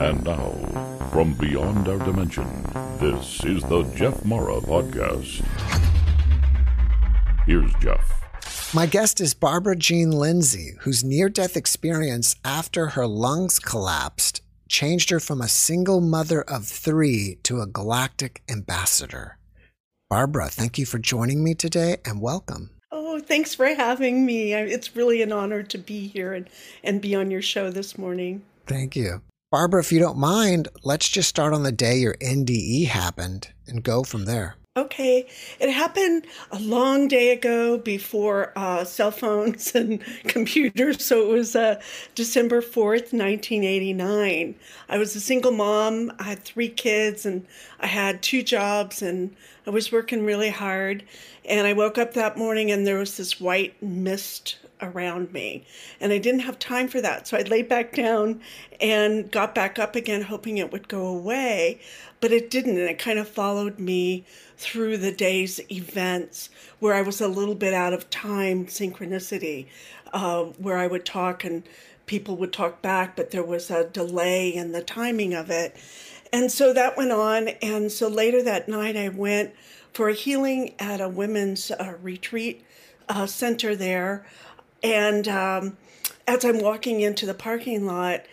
[0.00, 0.50] And now,
[1.12, 2.46] from beyond our dimension,
[2.98, 5.44] this is the Jeff Mara Podcast.
[7.46, 8.74] Here's Jeff.
[8.74, 15.10] My guest is Barbara Jean Lindsay, whose near death experience after her lungs collapsed changed
[15.10, 19.38] her from a single mother of three to a galactic ambassador.
[20.10, 22.70] Barbara, thank you for joining me today and welcome.
[22.90, 24.54] Oh, thanks for having me.
[24.54, 26.48] It's really an honor to be here and,
[26.82, 28.42] and be on your show this morning.
[28.66, 29.22] Thank you.
[29.50, 33.84] Barbara, if you don't mind, let's just start on the day your NDE happened and
[33.84, 34.56] go from there.
[34.76, 35.28] Okay,
[35.60, 41.04] it happened a long day ago before uh, cell phones and computers.
[41.04, 41.80] So it was uh,
[42.16, 44.56] December 4th, 1989.
[44.88, 46.10] I was a single mom.
[46.18, 47.46] I had three kids and
[47.78, 51.04] I had two jobs and I was working really hard.
[51.44, 55.64] And I woke up that morning and there was this white mist around me.
[56.00, 57.26] And I didn't have time for that.
[57.26, 58.40] So I laid back down
[58.80, 61.80] and got back up again, hoping it would go away.
[62.20, 62.78] But it didn't.
[62.78, 64.24] And it kind of followed me
[64.56, 69.66] through the day's events where I was a little bit out of time synchronicity,
[70.12, 71.62] uh, where I would talk and
[72.06, 75.76] people would talk back, but there was a delay in the timing of it.
[76.32, 77.48] And so that went on.
[77.62, 79.54] And so later that night, I went
[79.92, 82.64] for a healing at a women's uh, retreat
[83.08, 84.26] uh, center there.
[84.84, 85.76] And um,
[86.28, 88.26] as I'm walking into the parking lot,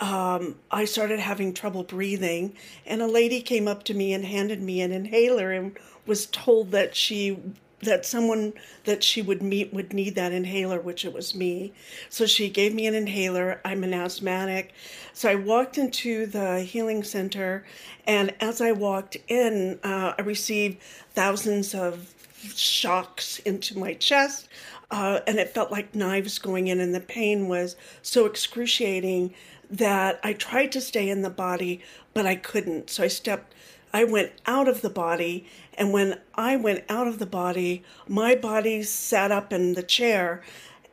[0.00, 2.54] um, I started having trouble breathing,
[2.86, 6.70] and a lady came up to me and handed me an inhaler and was told
[6.70, 7.38] that she
[7.80, 8.52] that someone
[8.84, 11.72] that she would meet would need that inhaler, which it was me.
[12.08, 13.60] So she gave me an inhaler.
[13.64, 14.72] I'm an asthmatic.
[15.12, 17.64] So I walked into the healing center,
[18.06, 22.14] and as I walked in, uh, I received thousands of
[22.54, 24.48] shocks into my chest.
[24.90, 29.34] Uh, and it felt like knives going in, and the pain was so excruciating
[29.70, 31.82] that I tried to stay in the body,
[32.14, 32.90] but I couldn't.
[32.90, 33.54] So I stepped,
[33.92, 35.46] I went out of the body.
[35.74, 40.42] And when I went out of the body, my body sat up in the chair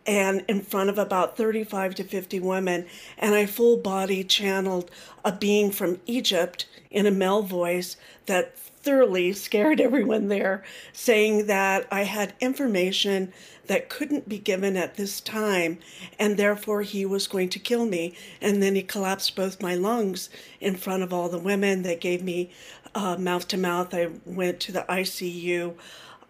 [0.05, 2.85] and in front of about 35 to 50 women.
[3.17, 4.91] And I full body channeled
[5.23, 10.63] a being from Egypt in a male voice that thoroughly scared everyone there,
[10.93, 13.33] saying that I had information
[13.67, 15.79] that couldn't be given at this time,
[16.19, 18.15] and therefore he was going to kill me.
[18.39, 20.29] And then he collapsed both my lungs
[20.61, 21.81] in front of all the women.
[21.81, 22.51] They gave me
[22.93, 23.93] uh, mouth to mouth.
[23.93, 25.75] I went to the ICU.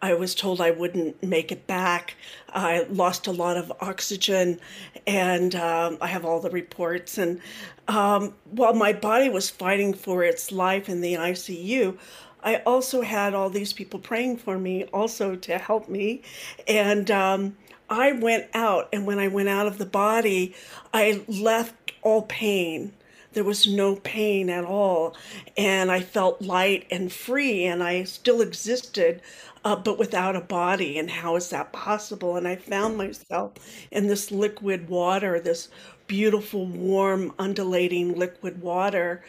[0.01, 2.15] I was told I wouldn't make it back.
[2.53, 4.59] I lost a lot of oxygen,
[5.07, 7.17] and um, I have all the reports.
[7.17, 7.39] And
[7.87, 11.97] um, while my body was fighting for its life in the ICU,
[12.45, 16.21] I also had all these people praying for me, also to help me.
[16.67, 17.57] And um,
[17.89, 20.55] I went out, and when I went out of the body,
[20.93, 22.93] I left all pain.
[23.33, 25.17] There was no pain at all.
[25.57, 29.21] And I felt light and free, and I still existed,
[29.65, 30.99] uh, but without a body.
[30.99, 32.37] And how is that possible?
[32.37, 33.53] And I found myself
[33.91, 35.69] in this liquid water, this
[36.07, 39.23] beautiful, warm, undulating liquid water.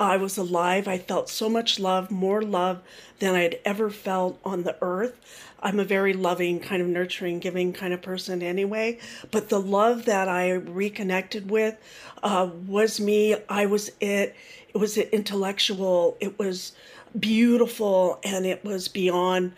[0.00, 0.88] I was alive.
[0.88, 2.82] I felt so much love, more love
[3.18, 5.20] than I'd ever felt on the earth.
[5.62, 8.98] I'm a very loving, kind of nurturing, giving kind of person anyway.
[9.30, 11.76] But the love that I reconnected with
[12.22, 13.36] uh, was me.
[13.48, 14.34] I was it.
[14.74, 16.16] It was intellectual.
[16.18, 16.72] It was
[17.18, 19.52] beautiful, and it was beyond.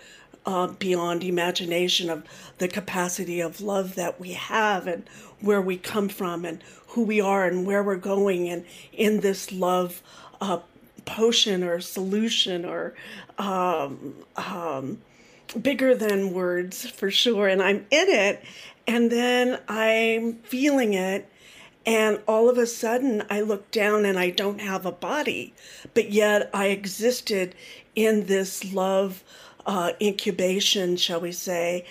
[0.47, 2.23] Uh, beyond imagination of
[2.59, 5.09] the capacity of love that we have and
[5.41, 8.63] where we come from and who we are and where we're going and
[8.93, 10.03] in this love
[10.43, 10.59] uh,
[11.05, 12.95] potion or solution or
[13.39, 14.99] um, um,
[15.61, 17.49] bigger than words for sure.
[17.49, 18.43] And I'm in it,
[18.87, 21.29] and then I'm feeling it.
[21.87, 25.53] And all of a sudden, I look down and I don't have a body,
[25.93, 27.55] but yet I existed
[27.95, 29.23] in this love
[29.67, 31.85] uh, incubation, shall we say.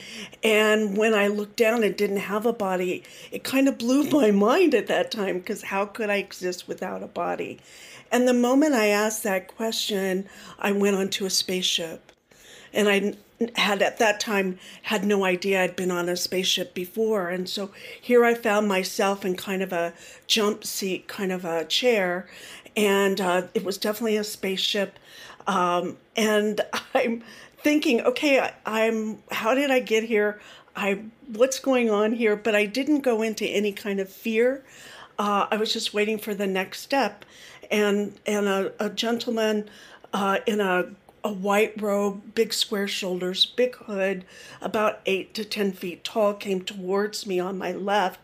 [0.44, 4.31] And when I looked down and didn't have a body, it kind of blew my
[4.50, 7.59] mind at that time because how could I exist without a body?
[8.11, 10.29] And the moment I asked that question,
[10.59, 12.11] I went onto a spaceship.
[12.72, 13.16] And I
[13.55, 17.29] had at that time had no idea I'd been on a spaceship before.
[17.29, 19.93] And so here I found myself in kind of a
[20.28, 22.28] jump seat, kind of a chair.
[22.75, 24.99] And uh, it was definitely a spaceship.
[25.47, 26.61] Um, and
[26.93, 27.23] I'm
[27.63, 30.39] thinking, okay, I, I'm, how did I get here?
[30.75, 32.35] I, what's going on here?
[32.35, 34.63] But I didn't go into any kind of fear.
[35.17, 37.23] Uh, I was just waiting for the next step,
[37.69, 39.69] and and a, a gentleman
[40.11, 40.87] uh, in a
[41.23, 44.25] a white robe, big square shoulders, big hood,
[44.61, 48.20] about eight to 10 feet tall, came towards me on my left.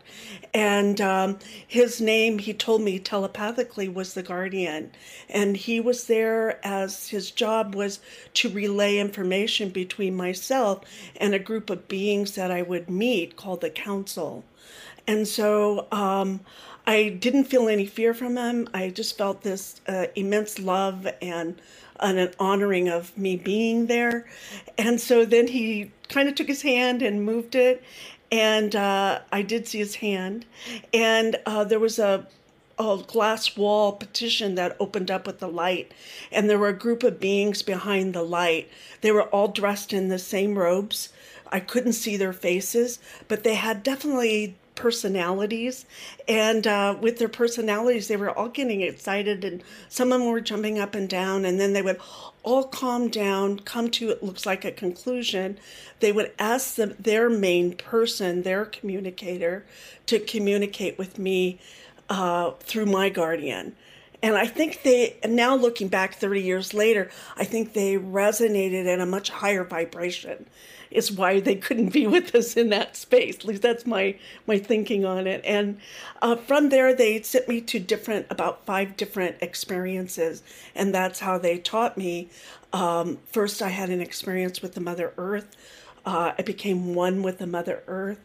[0.52, 4.92] And um, his name, he told me telepathically, was the guardian.
[5.30, 8.00] And he was there as his job was
[8.34, 10.82] to relay information between myself
[11.16, 14.44] and a group of beings that I would meet called the council.
[15.06, 16.40] And so um,
[16.86, 18.68] I didn't feel any fear from him.
[18.74, 21.60] I just felt this uh, immense love and
[22.00, 24.26] an honoring of me being there.
[24.78, 27.82] And so then he kind of took his hand and moved it.
[28.32, 30.46] And uh, I did see his hand.
[30.94, 32.26] And uh, there was a,
[32.78, 35.92] a glass wall petition that opened up with the light.
[36.30, 38.70] And there were a group of beings behind the light.
[39.00, 41.10] They were all dressed in the same robes.
[41.52, 45.84] I couldn't see their faces, but they had definitely personalities.
[46.26, 50.40] And uh, with their personalities, they were all getting excited, and some of them were
[50.40, 51.44] jumping up and down.
[51.44, 52.00] And then they would
[52.42, 55.58] all calm down, come to it looks like a conclusion.
[56.00, 59.66] They would ask them, their main person, their communicator,
[60.06, 61.60] to communicate with me
[62.08, 63.76] uh, through my guardian.
[64.22, 69.00] And I think they, now looking back 30 years later, I think they resonated in
[69.00, 70.46] a much higher vibration
[70.90, 73.36] is why they couldn't be with us in that space.
[73.36, 74.16] At least that's my
[74.46, 75.42] my thinking on it.
[75.44, 75.78] And
[76.20, 80.42] uh, from there, they sent me to different about five different experiences,
[80.74, 82.28] and that's how they taught me.
[82.72, 85.56] Um, first, I had an experience with the Mother Earth.
[86.04, 88.20] Uh, I became one with the Mother Earth,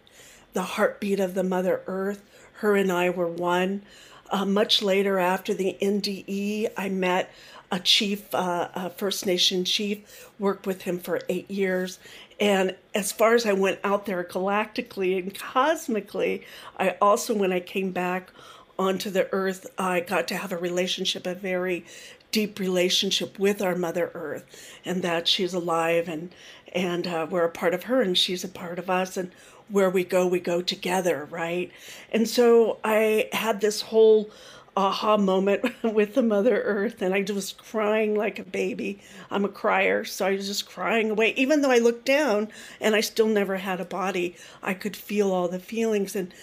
[0.53, 2.23] the heartbeat of the Mother Earth.
[2.59, 3.81] Her and I were one.
[4.29, 7.31] Uh, much later, after the NDE, I met
[7.71, 11.99] a chief, uh, a First Nation chief, worked with him for eight years,
[12.39, 16.43] and as far as I went out there galactically and cosmically,
[16.77, 18.31] I also, when I came back
[18.77, 21.85] onto the earth, I got to have a relationship, a very
[22.31, 24.45] deep relationship with our Mother Earth,
[24.83, 26.33] and that she's alive and
[26.73, 29.31] and uh, we're a part of her and she's a part of us and
[29.69, 31.71] where we go we go together right?
[32.11, 34.29] And so i had this whole
[34.77, 38.99] aha moment with the Mother Earth, and I was crying like a baby.
[39.31, 41.33] I'm a crier, so I was just crying away.
[41.35, 42.49] Even though I looked down
[42.81, 46.15] and I still never had a body, I could feel all the feelings.
[46.15, 46.33] And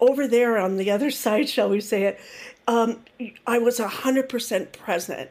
[0.00, 2.20] over there on the other side, shall we say it,
[2.66, 3.00] um,
[3.46, 5.30] I was 100% present.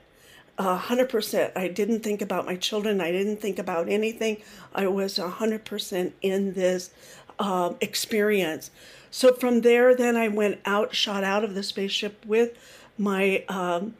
[0.59, 1.55] A 100%.
[1.55, 2.99] I didn't think about my children.
[2.99, 4.37] I didn't think about anything.
[4.73, 6.89] I was 100% in this
[7.37, 8.71] uh, experience.
[9.11, 12.57] So from there, then I went out, shot out of the spaceship with
[12.97, 13.95] my um,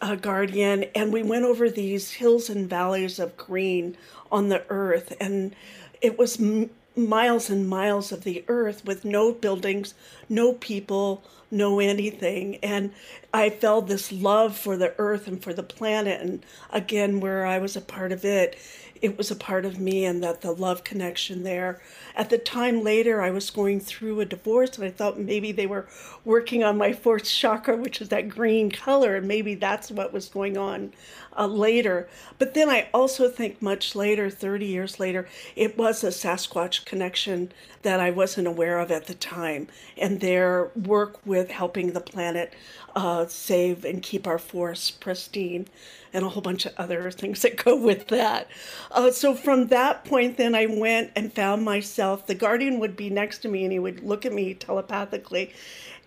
[0.00, 3.96] uh, guardian, and we went over these hills and valleys of green
[4.30, 5.12] on the earth.
[5.20, 5.54] And
[6.00, 9.94] it was m- miles and miles of the earth with no buildings,
[10.28, 12.56] no people, no anything.
[12.56, 12.92] And
[13.32, 16.20] I felt this love for the earth and for the planet.
[16.20, 18.58] And again, where I was a part of it,
[19.02, 21.80] it was a part of me and that the love connection there.
[22.14, 25.66] At the time later, I was going through a divorce and I thought maybe they
[25.66, 25.86] were
[26.24, 30.28] working on my fourth chakra, which is that green color, and maybe that's what was
[30.28, 30.92] going on
[31.36, 32.08] uh, later.
[32.38, 37.52] But then I also think much later, 30 years later, it was a Sasquatch connection
[37.82, 42.52] that I wasn't aware of at the time and their work with helping the planet
[42.94, 45.68] uh, save and keep our forests pristine
[46.12, 48.48] and a whole bunch of other things that go with that.
[48.90, 53.10] Uh, so from that point, then I went and found myself, the guardian would be
[53.10, 55.52] next to me and he would look at me telepathically.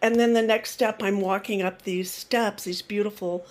[0.02, 3.46] And then the next step, I'm walking up these steps, these beautiful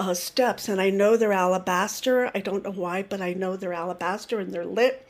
[0.00, 2.30] uh, steps, and I know they're alabaster.
[2.34, 5.06] I don't know why, but I know they're alabaster and they're lit.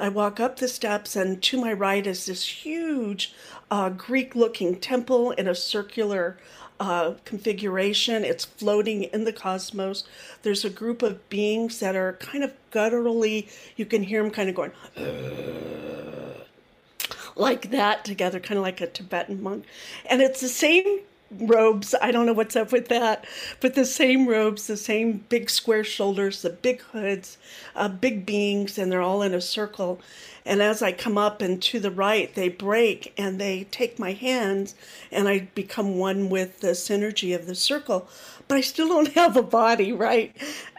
[0.00, 3.32] I walk up the steps, and to my right is this huge
[3.72, 6.36] uh, Greek looking temple in a circular
[6.78, 8.22] uh, configuration.
[8.22, 10.04] It's floating in the cosmos.
[10.42, 14.50] There's a group of beings that are kind of gutturally, you can hear them kind
[14.50, 14.72] of going
[17.34, 19.64] like that together, kind of like a Tibetan monk.
[20.04, 21.00] And it's the same
[21.30, 21.94] robes.
[22.02, 23.24] I don't know what's up with that,
[23.60, 27.38] but the same robes, the same big square shoulders, the big hoods,
[27.74, 29.98] uh, big beings, and they're all in a circle.
[30.44, 34.12] And as I come up and to the right, they break and they take my
[34.12, 34.74] hands,
[35.10, 38.08] and I become one with the synergy of the circle.
[38.48, 40.34] But I still don't have a body, right?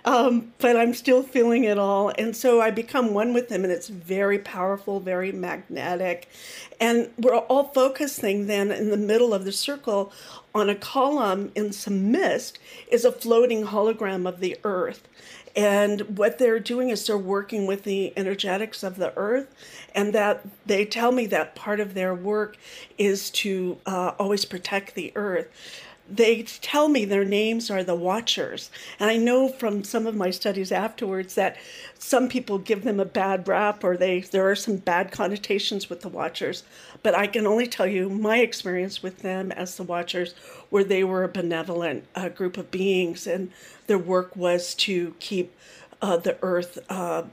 [0.06, 2.10] Um, but I'm still feeling it all.
[2.18, 6.28] And so I become one with them, and it's very powerful, very magnetic.
[6.80, 10.12] And we're all focusing then in the middle of the circle
[10.54, 12.60] on a column in some mist
[12.92, 15.08] is a floating hologram of the earth.
[15.56, 19.54] And what they're doing is they're working with the energetics of the earth,
[19.94, 22.58] and that they tell me that part of their work
[22.98, 25.48] is to uh, always protect the earth.
[26.10, 28.70] They tell me their names are the Watchers.
[29.00, 31.58] And I know from some of my studies afterwards that
[31.98, 36.02] some people give them a bad rap or they there are some bad connotations with
[36.02, 36.64] the Watchers.
[37.04, 40.36] But I can only tell you my experience with them as the Watchers,
[40.70, 43.52] where they were a benevolent uh, group of beings and
[43.88, 45.56] their work was to keep
[46.02, 47.24] uh, the earth uh,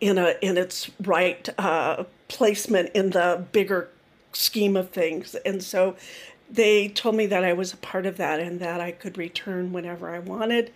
[0.00, 3.88] in a in its right uh, placement in the bigger
[4.32, 5.34] scheme of things.
[5.46, 5.96] And so
[6.54, 9.72] they told me that I was a part of that and that I could return
[9.72, 10.72] whenever I wanted.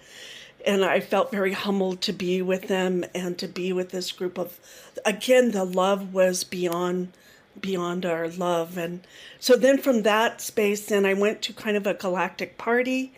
[0.66, 4.38] And I felt very humbled to be with them and to be with this group
[4.38, 4.58] of
[5.06, 7.12] again the love was beyond
[7.60, 8.76] beyond our love.
[8.76, 9.06] And
[9.38, 13.12] so then from that space then I went to kind of a galactic party.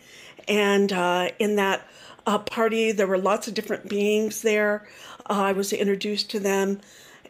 [0.47, 1.87] And uh, in that
[2.27, 4.87] uh, party there were lots of different beings there.
[5.27, 6.79] Uh, I was introduced to them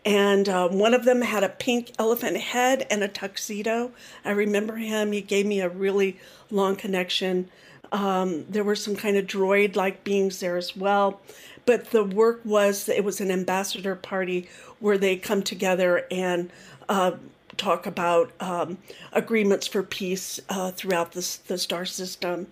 [0.03, 3.91] and uh, one of them had a pink elephant head and a tuxedo.
[4.25, 5.11] I remember him.
[5.11, 6.17] He gave me a really
[6.49, 7.49] long connection.
[7.91, 11.21] Um, there were some kind of droid like beings there as well.
[11.65, 16.51] But the work was it was an ambassador party where they come together and
[16.89, 17.11] uh,
[17.57, 18.79] talk about um,
[19.13, 22.47] agreements for peace uh, throughout the, the star system.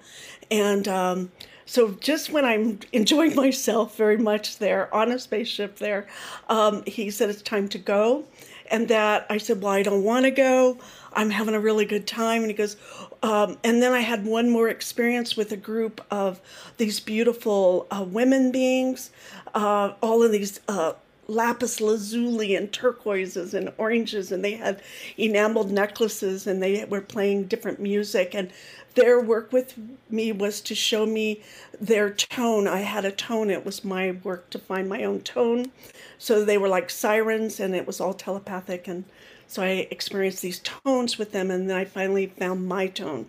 [0.52, 1.32] And um,
[1.70, 6.08] so just when I'm enjoying myself very much there on a spaceship there,
[6.50, 8.26] um, he said it's time to go.
[8.72, 10.80] And that I said, well, I don't want to go.
[11.14, 12.42] I'm having a really good time.
[12.42, 12.76] And he goes,
[13.22, 16.42] um, and then I had one more experience with a group of
[16.78, 19.12] these beautiful uh, women beings,
[19.54, 20.94] uh, all of these uh,
[21.30, 24.82] lapis lazuli and turquoises and oranges, and they had
[25.18, 28.34] enameled necklaces and they were playing different music.
[28.34, 28.52] And
[28.96, 29.76] their work with
[30.10, 31.42] me was to show me
[31.80, 32.68] their tone.
[32.68, 33.50] I had a tone.
[33.50, 35.72] It was my work to find my own tone.
[36.18, 38.88] So they were like sirens and it was all telepathic.
[38.88, 39.06] And
[39.48, 43.28] so I experienced these tones with them and then I finally found my tone.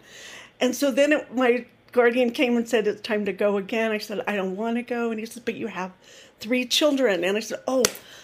[0.60, 3.90] And so then it, my guardian came and said, It's time to go again.
[3.92, 5.10] I said, I don't want to go.
[5.10, 5.92] And he said, But you have
[6.40, 7.24] three children.
[7.24, 7.82] And I said, Oh,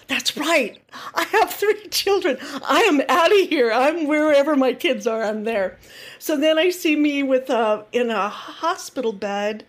[0.08, 0.80] that's right.
[1.14, 2.38] I have three children.
[2.64, 3.72] I am out of here.
[3.72, 5.78] I'm wherever my kids are, I'm there.
[6.18, 9.64] So then I see me with a, in a hospital bed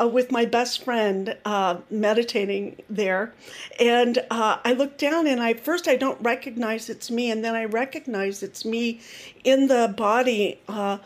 [0.00, 3.34] uh, with my best friend uh, meditating there.
[3.78, 7.54] And uh, I look down and I first I don't recognize it's me, and then
[7.54, 9.00] I recognize it's me
[9.44, 10.98] in the body uh,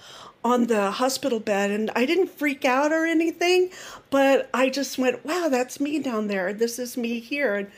[0.47, 1.73] on the hospital bed.
[1.73, 3.71] And I didn't freak out or anything,
[4.11, 6.53] but I just went, wow, that's me down there.
[6.53, 7.57] This is me here.
[7.57, 7.71] And,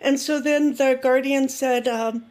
[0.00, 2.24] and so then the guardian said, um,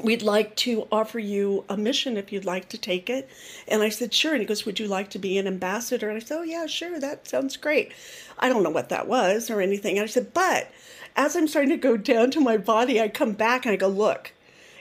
[0.00, 3.28] we'd like to offer you a mission if you'd like to take it.
[3.66, 4.32] And I said, sure.
[4.32, 6.08] And he goes, would you like to be an ambassador?
[6.08, 7.00] And I said, oh, yeah, sure.
[7.00, 7.92] That sounds great.
[8.38, 9.98] I don't know what that was or anything.
[9.98, 10.70] And I said, but
[11.16, 13.88] as I'm starting to go down to my body, I come back and I go,
[13.88, 14.32] look,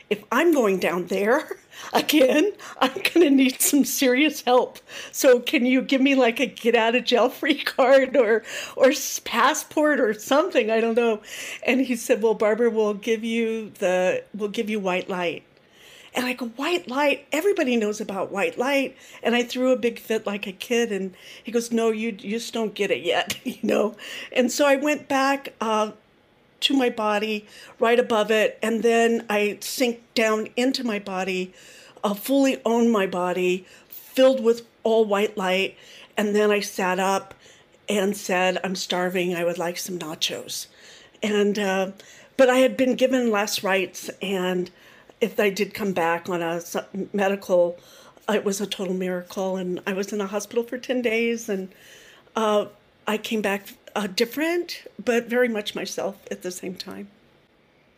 [0.09, 1.57] if I'm going down there
[1.93, 4.79] again, I'm going to need some serious help.
[5.11, 8.43] So can you give me like a get out of jail free card or
[8.75, 8.91] or
[9.23, 10.71] passport or something?
[10.71, 11.21] I don't know.
[11.63, 15.43] And he said, "Well, Barbara, we'll give you the we'll give you white light."
[16.15, 17.27] And I go, white light?
[17.33, 18.95] Everybody knows about white light.
[19.21, 20.91] And I threw a big fit like a kid.
[20.91, 21.13] And
[21.43, 23.95] he goes, no, you, you just don't get it yet, you know?
[24.31, 25.91] And so I went back uh,
[26.65, 27.45] to my body,
[27.79, 31.53] right above it, and then I sink down into my body,
[32.03, 35.77] uh, fully own my body, filled with all white light,
[36.17, 37.33] and then I sat up
[37.87, 39.35] and said, "I'm starving.
[39.35, 40.67] I would like some nachos,"
[41.21, 41.91] and uh,
[42.35, 44.71] but I had been given last rites, and
[45.21, 46.61] if I did come back on a
[47.13, 47.77] medical,
[48.27, 51.69] it was a total miracle, and I was in a hospital for ten days, and
[52.35, 52.65] uh,
[53.05, 57.07] I came back uh, different, but very much myself at the same time.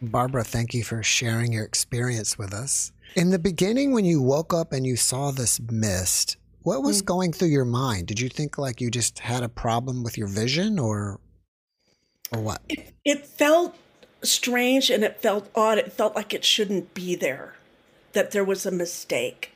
[0.02, 2.92] Barbara, thank you for sharing your experience with us.
[3.16, 7.06] In the beginning, when you woke up and you saw this mist, what was mm
[7.06, 8.08] going through your mind?
[8.08, 11.20] Did you think like you just had a problem with your vision or
[12.32, 12.62] or what?
[12.68, 13.76] It, it felt
[14.22, 15.78] strange and it felt odd.
[15.78, 17.56] It felt like it shouldn't be there,
[18.12, 19.54] that there was a mistake,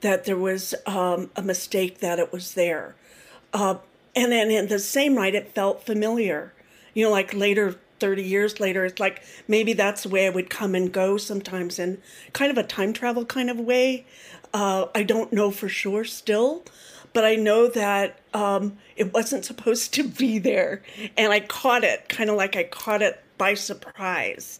[0.00, 2.96] that there was um, a mistake that it was there.
[3.52, 3.76] Uh,
[4.18, 6.52] and then in the same night, it felt familiar.
[6.92, 10.50] You know, like later, 30 years later, it's like maybe that's the way I would
[10.50, 14.06] come and go sometimes in kind of a time travel kind of way.
[14.52, 16.64] Uh, I don't know for sure still,
[17.12, 20.82] but I know that um, it wasn't supposed to be there.
[21.16, 24.58] And I caught it kind of like I caught it by surprise.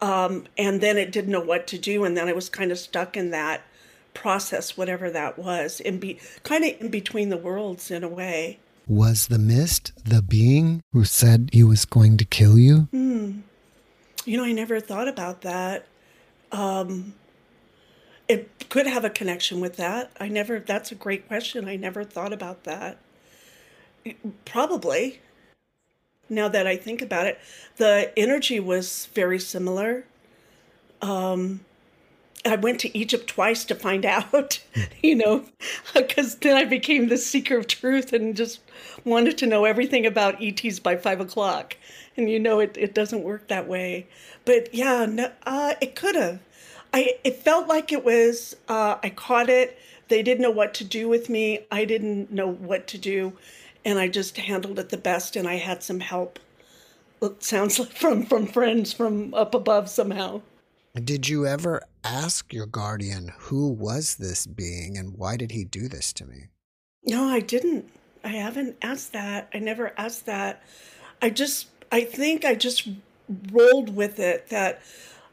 [0.00, 2.04] Um, and then it didn't know what to do.
[2.04, 3.62] And then I was kind of stuck in that
[4.14, 8.60] process, whatever that was, in be kind of in between the worlds in a way.
[8.90, 12.88] Was the mist the being who said he was going to kill you?
[12.90, 13.42] Hmm.
[14.24, 15.86] You know, I never thought about that.
[16.50, 17.14] Um,
[18.26, 20.10] it could have a connection with that.
[20.18, 21.68] I never, that's a great question.
[21.68, 22.98] I never thought about that.
[24.44, 25.20] Probably.
[26.28, 27.38] Now that I think about it,
[27.76, 30.04] the energy was very similar.
[31.00, 31.60] Um,
[32.44, 34.60] I went to Egypt twice to find out,
[35.02, 35.44] you know,
[35.94, 38.60] because then I became the seeker of truth and just
[39.04, 41.76] wanted to know everything about ETs by five o'clock.
[42.16, 44.06] And you know, it, it doesn't work that way.
[44.44, 46.40] But yeah, no, uh, it could have.
[46.92, 48.56] I it felt like it was.
[48.68, 49.78] Uh, I caught it.
[50.08, 51.60] They didn't know what to do with me.
[51.70, 53.34] I didn't know what to do,
[53.84, 55.36] and I just handled it the best.
[55.36, 56.38] And I had some help.
[57.22, 60.40] It sounds like from from friends from up above somehow.
[61.04, 65.88] Did you ever ask your guardian who was this being and why did he do
[65.88, 66.48] this to me?
[67.04, 67.90] No, I didn't.
[68.22, 69.48] I haven't asked that.
[69.54, 70.62] I never asked that.
[71.22, 72.88] I just I think I just
[73.52, 74.80] rolled with it that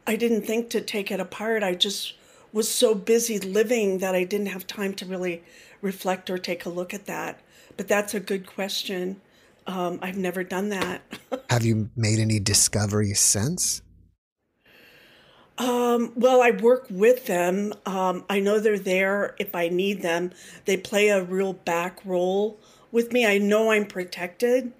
[0.05, 1.63] I didn't think to take it apart.
[1.63, 2.13] I just
[2.53, 5.43] was so busy living that I didn't have time to really
[5.81, 7.41] reflect or take a look at that.
[7.75, 9.21] But that's a good question.
[9.67, 11.01] Um, I've never done that.
[11.49, 13.81] have you made any discoveries since?
[15.57, 17.73] Um, well, I work with them.
[17.85, 20.31] Um, I know they're there if I need them.
[20.65, 22.59] They play a real back role
[22.91, 23.25] with me.
[23.25, 24.71] I know I'm protected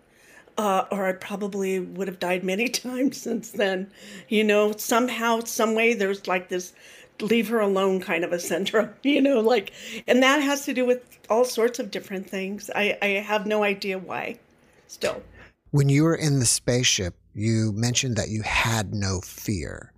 [0.58, 3.92] uh, or I probably would have died many times since then.
[4.28, 6.74] You know, somehow, some way, there's like this
[7.20, 9.74] leave her alone kind of a syndrome, you know, like,
[10.08, 12.70] and that has to do with all sorts of different things.
[12.76, 14.40] I, I have no idea why
[14.88, 15.24] still.
[15.72, 19.92] When you were in the spaceship, you mentioned that you had no fear.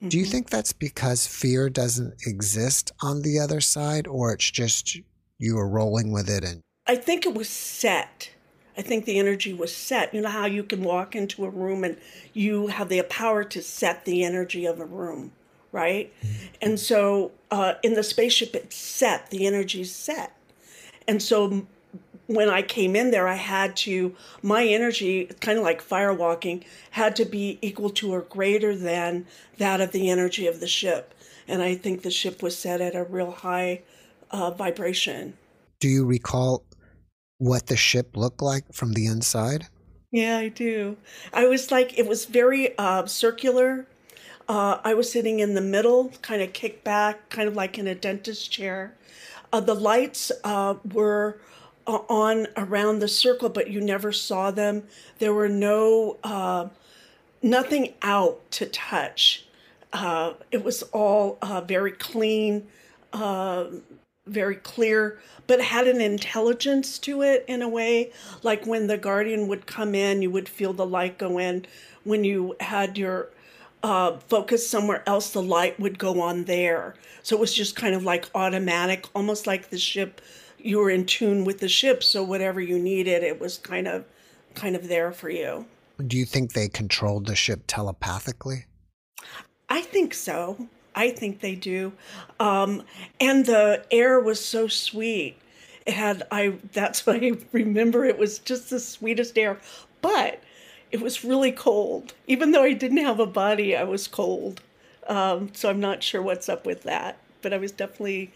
[0.00, 0.08] Mm-hmm.
[0.08, 0.32] Do you mm-hmm.
[0.32, 4.98] think that's because fear doesn't exist on the other side, or it's just
[5.38, 8.30] you were rolling with it and I think it was set
[8.80, 10.14] I think the energy was set.
[10.14, 11.98] You know how you can walk into a room and
[12.32, 15.32] you have the power to set the energy of a room,
[15.70, 16.10] right?
[16.22, 16.46] Mm-hmm.
[16.62, 20.34] And so uh, in the spaceship, it's set, the energy's set.
[21.06, 21.66] And so
[22.30, 27.16] when I came in there, I had to, my energy, kind of like firewalking, had
[27.16, 29.26] to be equal to or greater than
[29.58, 31.12] that of the energy of the ship.
[31.48, 33.82] And I think the ship was set at a real high
[34.30, 35.34] uh, vibration.
[35.80, 36.64] Do you recall
[37.38, 39.66] what the ship looked like from the inside?
[40.12, 40.98] Yeah, I do.
[41.32, 43.88] I was like, it was very uh, circular.
[44.48, 47.88] Uh, I was sitting in the middle, kind of kicked back, kind of like in
[47.88, 48.96] a dentist chair.
[49.52, 51.40] Uh, the lights uh, were
[52.08, 54.84] on around the circle, but you never saw them.
[55.18, 56.68] There were no, uh,
[57.42, 59.46] nothing out to touch.
[60.50, 62.66] it was all very clean,
[64.26, 68.12] very clear, but had an intelligence to it in a way.
[68.42, 71.66] Like when the guardian would come in, you would feel the light go in.
[72.04, 73.30] When you had your
[73.82, 76.94] uh, focus somewhere else, the light would go on there.
[77.22, 80.20] So it was just kind of like automatic, almost like the ship.
[80.62, 84.04] You were in tune with the ship, so whatever you needed, it was kind of,
[84.54, 85.66] kind of there for you.
[86.06, 88.66] Do you think they controlled the ship telepathically?
[89.68, 90.68] I think so.
[90.94, 91.92] I think they do.
[92.38, 92.82] Um,
[93.20, 95.36] and the air was so sweet.
[95.86, 98.04] It had I that's what I remember.
[98.04, 99.58] It was just the sweetest air.
[100.02, 100.42] But
[100.90, 102.14] it was really cold.
[102.26, 104.60] Even though I didn't have a body, I was cold.
[105.06, 107.18] Um, so I'm not sure what's up with that.
[107.42, 108.32] But I was definitely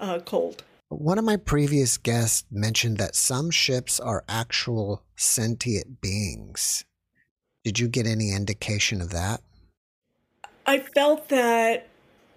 [0.00, 0.62] uh, cold.
[0.90, 6.84] One of my previous guests mentioned that some ships are actual sentient beings.
[7.62, 9.42] Did you get any indication of that?
[10.64, 11.88] I felt that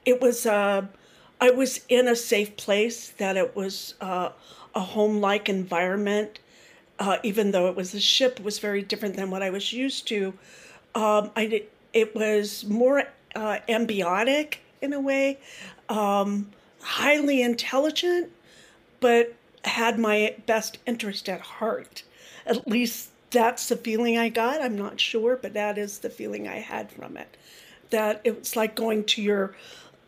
[0.06, 0.86] it was uh,
[1.40, 3.10] I was in a safe place.
[3.10, 4.32] That it was uh,
[4.76, 6.40] a home-like environment,
[7.00, 8.42] uh, even though it was a ship.
[8.42, 10.34] Was very different than what I was used to.
[10.94, 15.40] Um, I it was more uh, ambiotic in a way,
[15.88, 18.32] um, highly intelligent,
[19.02, 19.36] but
[19.66, 22.04] had my best interest at heart.
[22.46, 24.62] At least that's the feeling I got.
[24.62, 27.36] I'm not sure, but that is the feeling I had from it.
[27.90, 29.56] That it was like going to your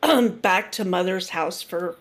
[0.02, 1.98] um, back to mother's house for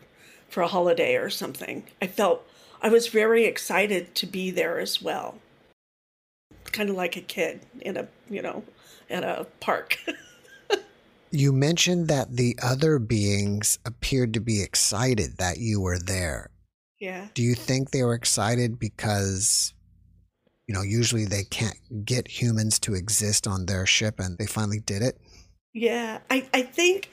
[0.48, 1.84] for a holiday or something.
[2.00, 2.46] I felt
[2.82, 5.38] I was very excited to be there as well.
[6.72, 8.62] Kind of like a kid in a, you know,
[9.08, 9.98] at a park.
[11.30, 16.50] you mentioned that the other beings appeared to be excited that you were there.
[17.02, 17.26] Yeah.
[17.34, 19.74] Do you think they were excited because
[20.68, 24.78] you know, usually they can't get humans to exist on their ship and they finally
[24.78, 25.18] did it?
[25.74, 26.20] Yeah.
[26.30, 27.10] I I think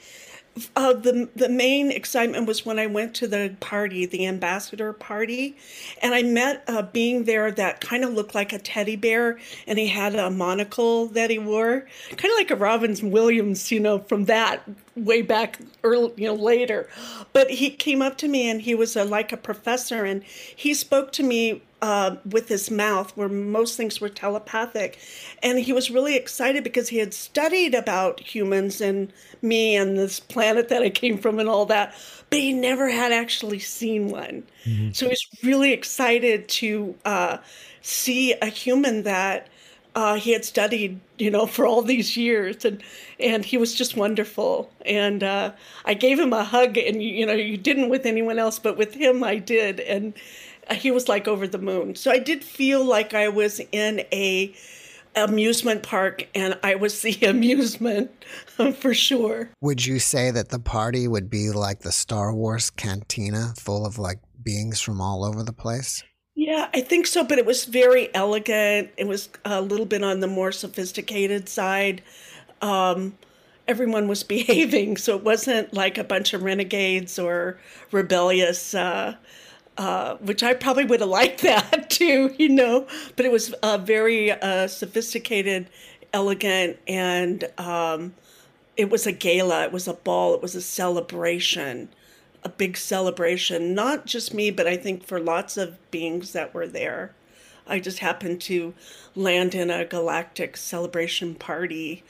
[0.76, 5.56] uh, the the main excitement was when I went to the party, the ambassador party,
[6.02, 9.78] and I met a being there that kind of looked like a teddy bear, and
[9.78, 13.98] he had a monocle that he wore, kind of like a Robin Williams, you know,
[13.98, 14.62] from that
[14.96, 16.88] way back early, you know, later.
[17.32, 20.74] But he came up to me and he was a, like a professor and he
[20.74, 24.98] spoke to me uh, with his mouth, where most things were telepathic.
[25.42, 29.12] And he was really excited because he had studied about humans and
[29.42, 31.94] me and this planet that I came from and all that,
[32.28, 34.42] but he never had actually seen one.
[34.64, 34.92] Mm-hmm.
[34.92, 37.38] So he was really excited to uh,
[37.82, 39.48] see a human that
[39.94, 42.82] uh, he had studied, you know, for all these years, and
[43.18, 44.70] and he was just wonderful.
[44.86, 45.52] And uh,
[45.84, 48.94] I gave him a hug, and you know, you didn't with anyone else, but with
[48.94, 50.14] him, I did, and
[50.72, 51.94] he was like over the moon.
[51.94, 54.54] So I did feel like I was in a
[55.16, 58.10] amusement park, and I was the amusement
[58.74, 59.50] for sure.
[59.60, 63.98] Would you say that the party would be like the Star Wars cantina, full of
[63.98, 66.02] like beings from all over the place?
[66.36, 68.90] Yeah, I think so, but it was very elegant.
[68.96, 72.02] It was a little bit on the more sophisticated side.
[72.62, 73.18] Um,
[73.68, 77.58] everyone was behaving, so it wasn't like a bunch of renegades or
[77.90, 78.74] rebellious.
[78.74, 79.16] Uh,
[79.76, 82.86] uh, which I probably would have liked that too, you know.
[83.16, 85.68] But it was uh, very uh, sophisticated,
[86.12, 88.14] elegant, and um,
[88.76, 89.64] it was a gala.
[89.64, 90.34] It was a ball.
[90.34, 91.88] It was a celebration
[92.42, 96.66] a big celebration, not just me, but I think for lots of beings that were
[96.66, 97.14] there.
[97.66, 98.74] I just happened to
[99.14, 102.02] land in a galactic celebration party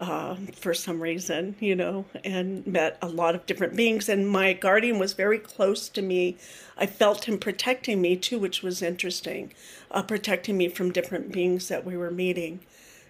[0.00, 4.08] uh, for some reason, you know, and met a lot of different beings.
[4.08, 6.36] And my guardian was very close to me.
[6.76, 9.52] I felt him protecting me too, which was interesting,
[9.90, 12.60] uh, protecting me from different beings that we were meeting.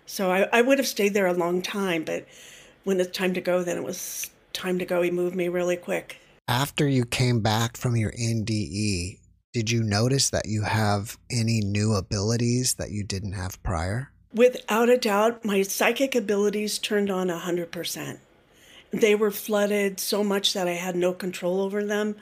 [0.06, 2.26] So I, I would have stayed there a long time, but
[2.84, 5.02] when it's time to go, then it was time to go.
[5.02, 6.16] He moved me really quick
[6.50, 9.20] after you came back from your NDE,
[9.52, 14.10] did you notice that you have any new abilities that you didn't have prior?
[14.32, 18.18] Without a doubt, my psychic abilities turned on 100%.
[18.92, 22.14] They were flooded so much that I had no control over them.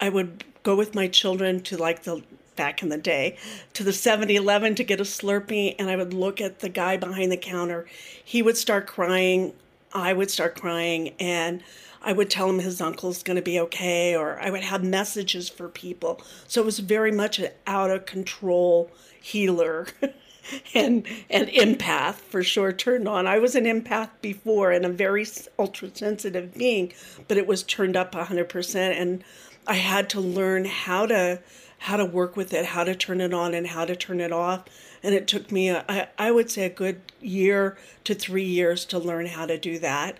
[0.00, 2.22] I would go with my children to like the
[2.54, 3.36] back in the day
[3.72, 7.32] to the 7-Eleven to get a Slurpee and I would look at the guy behind
[7.32, 7.86] the counter.
[8.24, 9.52] He would start crying,
[9.92, 11.62] I would start crying and
[12.02, 15.48] I would tell him his uncle's going to be okay, or I would have messages
[15.48, 16.20] for people.
[16.46, 18.90] So it was very much an out of control
[19.20, 19.88] healer.
[20.74, 23.26] and and empath for sure turned on.
[23.26, 25.26] I was an empath before and a very
[25.58, 26.92] ultra sensitive being,
[27.26, 29.24] but it was turned up 100% and
[29.66, 31.40] I had to learn how to
[31.80, 34.32] how to work with it, how to turn it on and how to turn it
[34.32, 34.64] off.
[35.02, 38.84] And it took me a, I, I would say a good year to 3 years
[38.86, 40.18] to learn how to do that.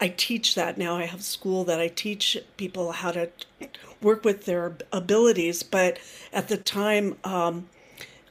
[0.00, 0.96] I teach that now.
[0.96, 3.30] I have school that I teach people how to
[4.00, 5.62] work with their abilities.
[5.62, 5.98] But
[6.32, 7.68] at the time, um,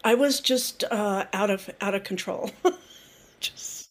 [0.08, 2.52] I was just uh, out of out of control.
[3.42, 3.90] just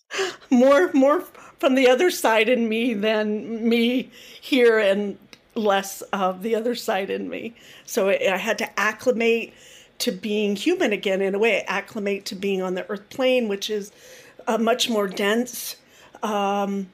[0.49, 1.21] more more
[1.59, 5.19] from the other side in me than me here, and
[5.55, 7.55] less of the other side in me.
[7.85, 9.53] So I had to acclimate
[9.99, 11.63] to being human again in a way.
[11.67, 13.93] Acclimate to being on the earth plane, which is
[14.47, 15.77] uh, much more dense.
[16.23, 16.89] Um,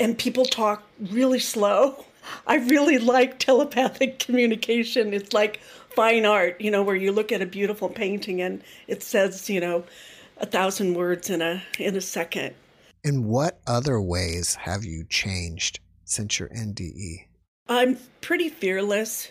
[0.00, 2.06] and people talk really slow.
[2.46, 5.12] I really like telepathic communication.
[5.12, 5.60] It's like
[5.94, 9.60] fine art, you know, where you look at a beautiful painting and it says, you
[9.60, 9.84] know,
[10.38, 12.54] a thousand words in a in a second.
[13.02, 17.26] In what other ways have you changed since your NDE?
[17.68, 19.30] I'm pretty fearless.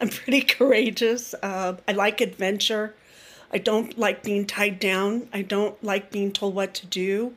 [0.00, 1.34] I'm pretty courageous.
[1.42, 2.94] Uh, I like adventure.
[3.52, 5.28] I don't like being tied down.
[5.32, 7.34] I don't like being told what to do.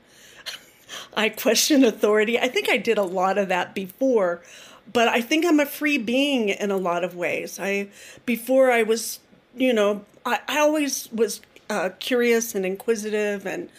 [1.15, 2.39] I question authority.
[2.39, 4.41] I think I did a lot of that before,
[4.93, 7.59] but I think I'm a free being in a lot of ways.
[7.59, 7.89] I
[8.25, 9.19] before I was,
[9.55, 13.69] you know, I, I always was uh, curious and inquisitive, and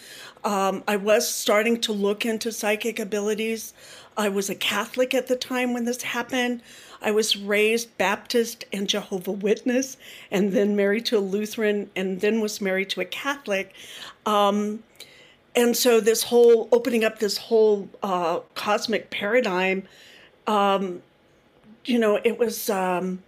[0.45, 3.75] um, I was starting to look into psychic abilities.
[4.17, 6.63] I was a Catholic at the time when this happened.
[7.01, 9.97] I was raised Baptist and Jehovah Witness,
[10.31, 13.73] and then married to a Lutheran, and then was married to a Catholic.
[14.27, 14.83] Um,
[15.55, 19.85] and so this whole opening up this whole uh, cosmic paradigm
[20.49, 21.03] um,
[21.85, 23.23] you know it was um,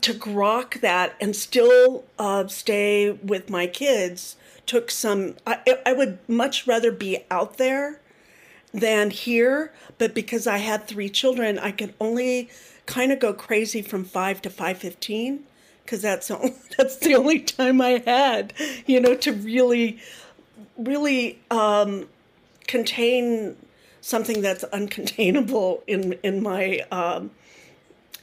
[0.00, 6.18] to grok that and still uh, stay with my kids took some I, I would
[6.28, 8.00] much rather be out there
[8.72, 12.48] than here but because i had three children i could only
[12.86, 15.44] kind of go crazy from 5 to 515
[15.84, 18.52] because that's the, that's the only time I had,
[18.86, 19.98] you know, to really,
[20.76, 22.08] really um,
[22.66, 23.56] contain
[24.02, 27.30] something that's uncontainable in in my um,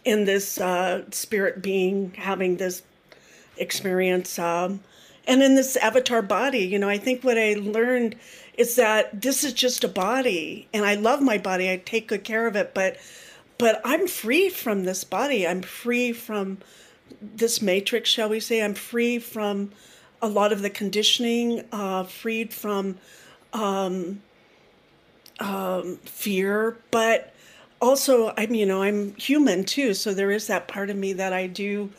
[0.05, 2.83] in this uh, spirit being having this
[3.57, 4.37] experience.
[4.37, 4.81] Um,
[5.25, 8.15] and in this avatar body, you know, I think what I learned
[8.55, 11.69] is that this is just a body and I love my body.
[11.71, 12.97] I take good care of it, but
[13.57, 15.45] but I'm free from this body.
[15.45, 16.59] I'm free from
[17.21, 18.63] this matrix, shall we say.
[18.63, 19.71] I'm free from
[20.21, 22.97] a lot of the conditioning, uh, freed from
[23.51, 24.21] um,
[25.39, 27.33] um, fear, but
[27.81, 29.93] also I'm, you know, I'm human too.
[29.93, 31.89] So there is that part of me that I do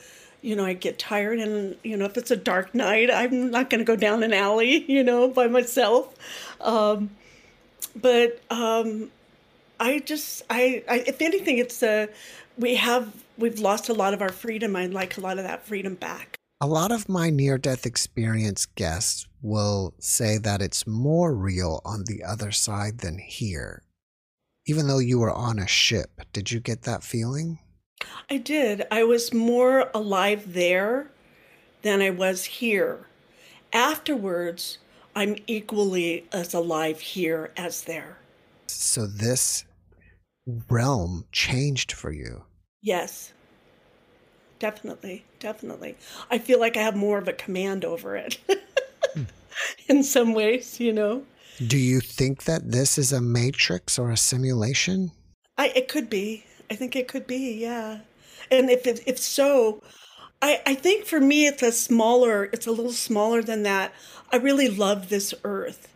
[0.42, 3.70] you know, I get tired and, you know, if it's a dark night, I'm not
[3.70, 6.14] going to go down an alley, you know, by myself.
[6.61, 7.11] Um,
[7.94, 9.11] but um,
[9.79, 12.09] I just, I, I, if anything, it's a,
[12.57, 14.76] we have, we've lost a lot of our freedom.
[14.76, 16.39] I'd like a lot of that freedom back.
[16.62, 22.05] A lot of my near death experience guests will say that it's more real on
[22.05, 23.83] the other side than here.
[24.66, 27.61] Even though you were on a ship, did you get that feeling?
[28.29, 28.87] I did.
[28.90, 31.11] I was more alive there
[31.81, 33.07] than I was here.
[33.73, 34.77] Afterwards,
[35.16, 38.18] I'm equally as alive here as there.
[38.66, 39.64] So this
[40.68, 42.44] realm changed for you.
[42.83, 43.33] Yes.
[44.59, 45.25] Definitely.
[45.40, 45.96] Definitely.
[46.31, 48.38] I feel like I have more of a command over it
[49.88, 51.24] in some ways, you know.
[51.66, 55.12] Do you think that this is a matrix or a simulation?
[55.59, 56.44] I it could be.
[56.70, 58.00] I think it could be, yeah.
[58.50, 59.83] And if if so,
[60.42, 63.92] I I think for me it's a smaller, it's a little smaller than that.
[64.31, 65.88] I really love this earth.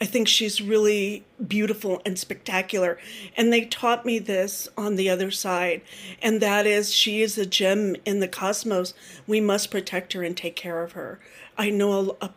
[0.00, 2.98] I think she's really beautiful and spectacular.
[3.36, 5.82] And they taught me this on the other side.
[6.22, 8.94] And that is, she is a gem in the cosmos.
[9.26, 11.18] We must protect her and take care of her.
[11.56, 12.30] I know, a, a,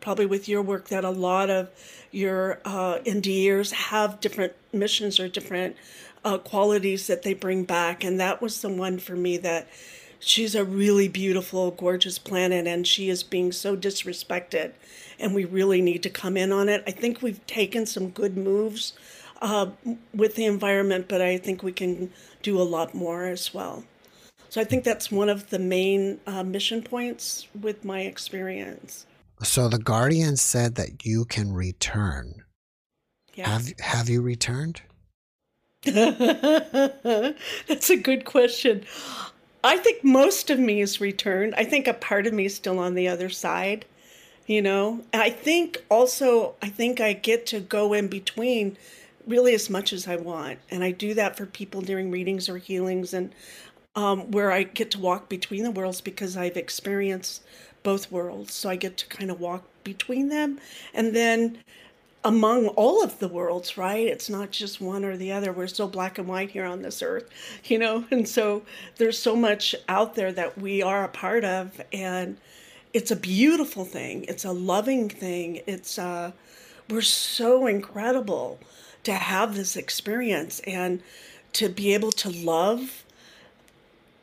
[0.00, 1.70] probably with your work, that a lot of
[2.12, 5.76] your uh, NDErs have different missions or different
[6.24, 8.04] uh, qualities that they bring back.
[8.04, 9.66] And that was the one for me that
[10.18, 14.72] she's a really beautiful, gorgeous planet and she is being so disrespected.
[15.18, 16.82] And we really need to come in on it.
[16.86, 18.92] I think we've taken some good moves
[19.42, 19.70] uh,
[20.14, 23.84] with the environment, but I think we can do a lot more as well.
[24.48, 29.06] So I think that's one of the main uh, mission points with my experience.
[29.42, 32.44] So the Guardian said that you can return.
[33.34, 33.48] Yeah.
[33.48, 34.82] Have have you returned?
[35.84, 36.00] That's
[37.90, 38.84] a good question.
[39.64, 41.54] I think most of me is returned.
[41.56, 43.84] I think a part of me is still on the other side,
[44.46, 45.04] you know.
[45.12, 48.76] And I think also, I think I get to go in between
[49.26, 50.58] really as much as I want.
[50.70, 53.32] And I do that for people during readings or healings and
[53.94, 57.42] um, where I get to walk between the worlds because I've experienced
[57.82, 58.54] both worlds.
[58.54, 60.60] So I get to kind of walk between them.
[60.94, 61.58] And then
[62.24, 64.06] among all of the worlds, right?
[64.06, 65.52] It's not just one or the other.
[65.52, 67.28] We're so black and white here on this earth,
[67.64, 68.04] you know?
[68.10, 68.62] And so
[68.96, 71.80] there's so much out there that we are a part of.
[71.92, 72.38] And
[72.92, 74.24] it's a beautiful thing.
[74.28, 75.62] It's a loving thing.
[75.66, 76.32] It's, uh,
[76.90, 78.58] we're so incredible
[79.04, 81.02] to have this experience and
[81.52, 83.04] to be able to love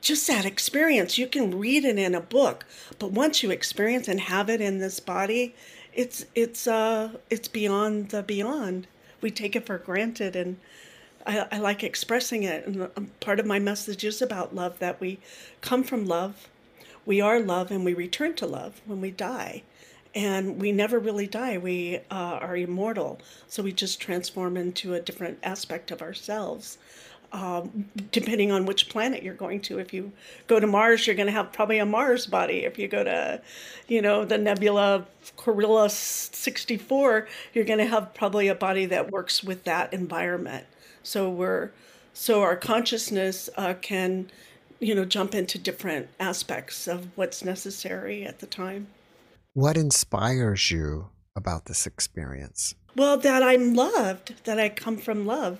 [0.01, 1.17] just that experience.
[1.17, 2.65] You can read it in a book,
[2.99, 5.55] but once you experience and have it in this body,
[5.95, 8.87] it's it's uh it's beyond the beyond.
[9.21, 10.57] We take it for granted, and
[11.25, 12.67] I, I like expressing it.
[12.67, 14.77] And um, part of my message is about love.
[14.79, 15.19] That we
[15.61, 16.49] come from love,
[17.05, 19.63] we are love, and we return to love when we die.
[20.13, 21.57] And we never really die.
[21.57, 23.19] We uh, are immortal.
[23.49, 26.77] So we just transform into a different aspect of ourselves
[27.31, 29.79] um, depending on which planet you're going to.
[29.79, 30.11] If you
[30.47, 32.65] go to Mars, you're going to have probably a Mars body.
[32.65, 33.41] If you go to,
[33.87, 35.05] you know, the nebula
[35.37, 40.65] Corilla 64, you're going to have probably a body that works with that environment.
[41.03, 41.71] So we're,
[42.13, 44.31] so our consciousness uh, can,
[44.79, 48.87] you know, jump into different aspects of what's necessary at the time.
[49.53, 52.75] What inspires you about this experience?
[52.95, 55.59] Well, that I'm loved, that I come from love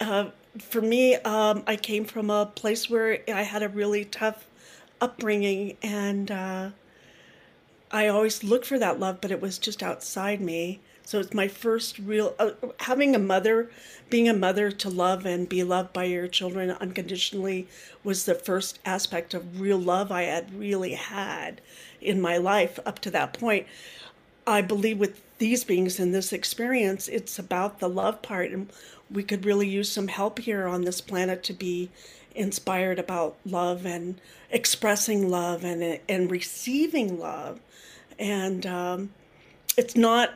[0.00, 4.46] uh, for me, um, I came from a place where I had a really tough
[5.00, 6.70] upbringing, and uh,
[7.90, 10.80] I always looked for that love, but it was just outside me.
[11.04, 13.70] So it's my first real uh, having a mother,
[14.10, 17.66] being a mother to love and be loved by your children unconditionally
[18.04, 21.62] was the first aspect of real love I had really had
[22.02, 23.66] in my life up to that point.
[24.46, 28.70] I believe with these beings in this experience, it's about the love part and
[29.10, 31.90] we could really use some help here on this planet to be
[32.34, 34.20] inspired about love and
[34.50, 37.60] expressing love and and receiving love.
[38.18, 39.10] And um,
[39.76, 40.34] it's not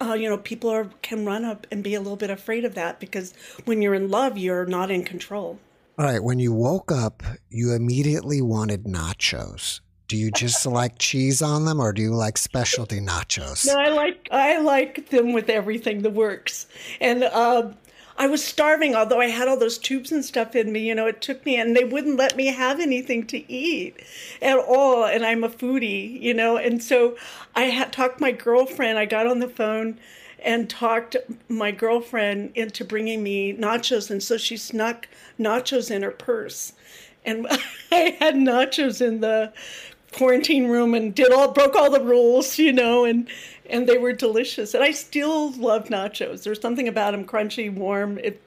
[0.00, 2.74] uh, you know people are can run up and be a little bit afraid of
[2.74, 5.58] that because when you're in love you're not in control.
[5.98, 11.40] All right when you woke up you immediately wanted nachos Do you just like cheese
[11.40, 13.66] on them, or do you like specialty nachos?
[13.66, 16.66] No, I like I like them with everything, the works.
[17.00, 17.72] And uh,
[18.16, 20.86] I was starving, although I had all those tubes and stuff in me.
[20.86, 23.96] You know, it took me, and they wouldn't let me have anything to eat
[24.42, 25.04] at all.
[25.04, 27.16] And I'm a foodie, you know, and so
[27.54, 28.98] I had talked my girlfriend.
[28.98, 29.98] I got on the phone
[30.44, 31.16] and talked
[31.48, 35.08] my girlfriend into bringing me nachos, and so she snuck
[35.40, 36.74] nachos in her purse.
[37.24, 37.46] And
[37.90, 39.52] I had nachos in the
[40.14, 43.28] quarantine room and did all broke all the rules, you know, and
[43.68, 44.74] and they were delicious.
[44.74, 46.44] And I still love nachos.
[46.44, 48.18] There's something about them crunchy, warm.
[48.18, 48.40] It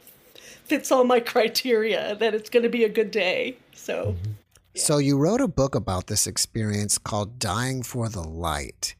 [0.65, 3.57] fits all my criteria that it's going to be a good day.
[3.73, 4.31] So mm-hmm.
[4.73, 4.81] yeah.
[4.81, 8.95] So you wrote a book about this experience called Dying for the Light.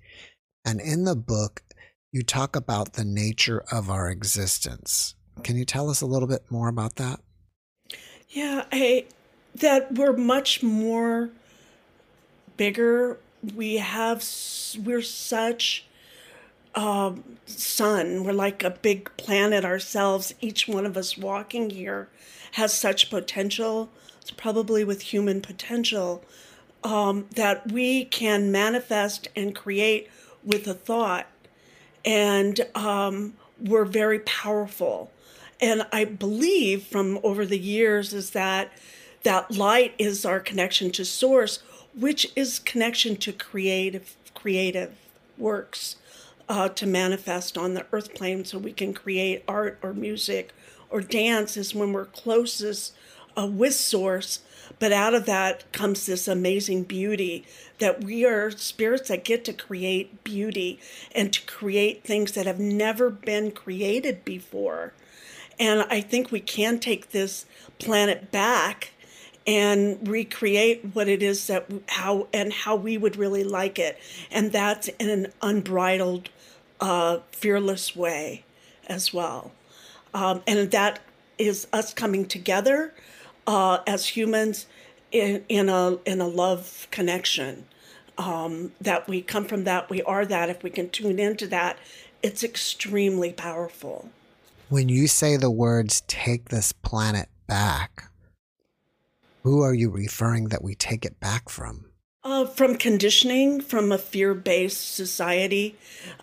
[0.66, 1.62] And in the book,
[2.12, 5.16] you talk about the nature of our existence.
[5.44, 7.20] Can you tell us a little bit more about that?
[8.30, 9.06] Yeah, I
[9.56, 11.30] that we're much more
[12.58, 13.18] bigger.
[13.56, 14.26] We have,
[14.84, 15.86] we're such
[16.76, 18.24] um, sun.
[18.24, 20.34] We're like a big planet ourselves.
[20.42, 22.10] Each one of us walking here
[22.54, 23.90] has such potential.
[24.22, 26.24] It's probably with human potential
[26.84, 30.10] um, that we can manifest and create
[30.44, 31.28] with a thought.
[32.06, 35.12] And um, we're very powerful.
[35.60, 38.72] And I believe from over the years is that
[39.24, 41.64] that light is our connection to source
[41.98, 44.96] which is connection to creative creative
[45.38, 45.96] works
[46.48, 50.54] uh, to manifest on the earth plane so we can create art or music
[50.90, 52.94] or dance is when we're closest
[53.38, 54.40] uh, with source.
[54.80, 57.46] But out of that comes this amazing beauty
[57.80, 60.80] that we are spirits that get to create beauty
[61.14, 64.94] and to create things that have never been created before.
[65.60, 67.46] And i think we can take this
[67.80, 68.92] planet back
[69.48, 73.98] and recreate what it is that how and how we would really like it.
[74.30, 76.30] And that's in an unbridled
[76.82, 78.44] uh, fearless way
[78.88, 79.52] as well.
[80.14, 81.00] Um, and that
[81.38, 82.94] is us coming together
[83.48, 84.68] uh, as humans
[85.12, 87.66] in, in a in a love connection.
[88.18, 90.50] Um, that we come from that we are that.
[90.50, 91.78] If we can tune into that
[92.24, 94.10] it's extremely powerful.
[94.70, 98.07] When you say the words take this planet back
[99.48, 101.86] who are you referring that we take it back from?
[102.22, 105.78] Uh, from conditioning, from a fear based society,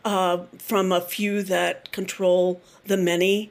[0.05, 3.51] uh, from a few that control the many.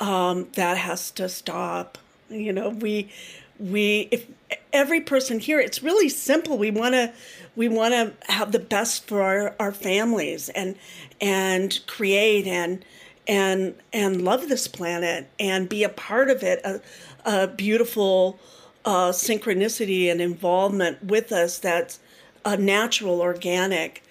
[0.00, 1.96] Um, that has to stop.
[2.28, 3.12] You know, we,
[3.60, 4.26] we, if
[4.72, 6.58] every person here, it's really simple.
[6.58, 7.12] We want to,
[7.54, 10.74] we want to have the best for our, our families and,
[11.20, 12.84] and create and,
[13.28, 16.80] and, and love this planet and be a part of it, a,
[17.24, 18.40] a beautiful,
[18.84, 22.00] uh, synchronicity and involvement with us that's
[22.44, 24.02] uh, natural, organic,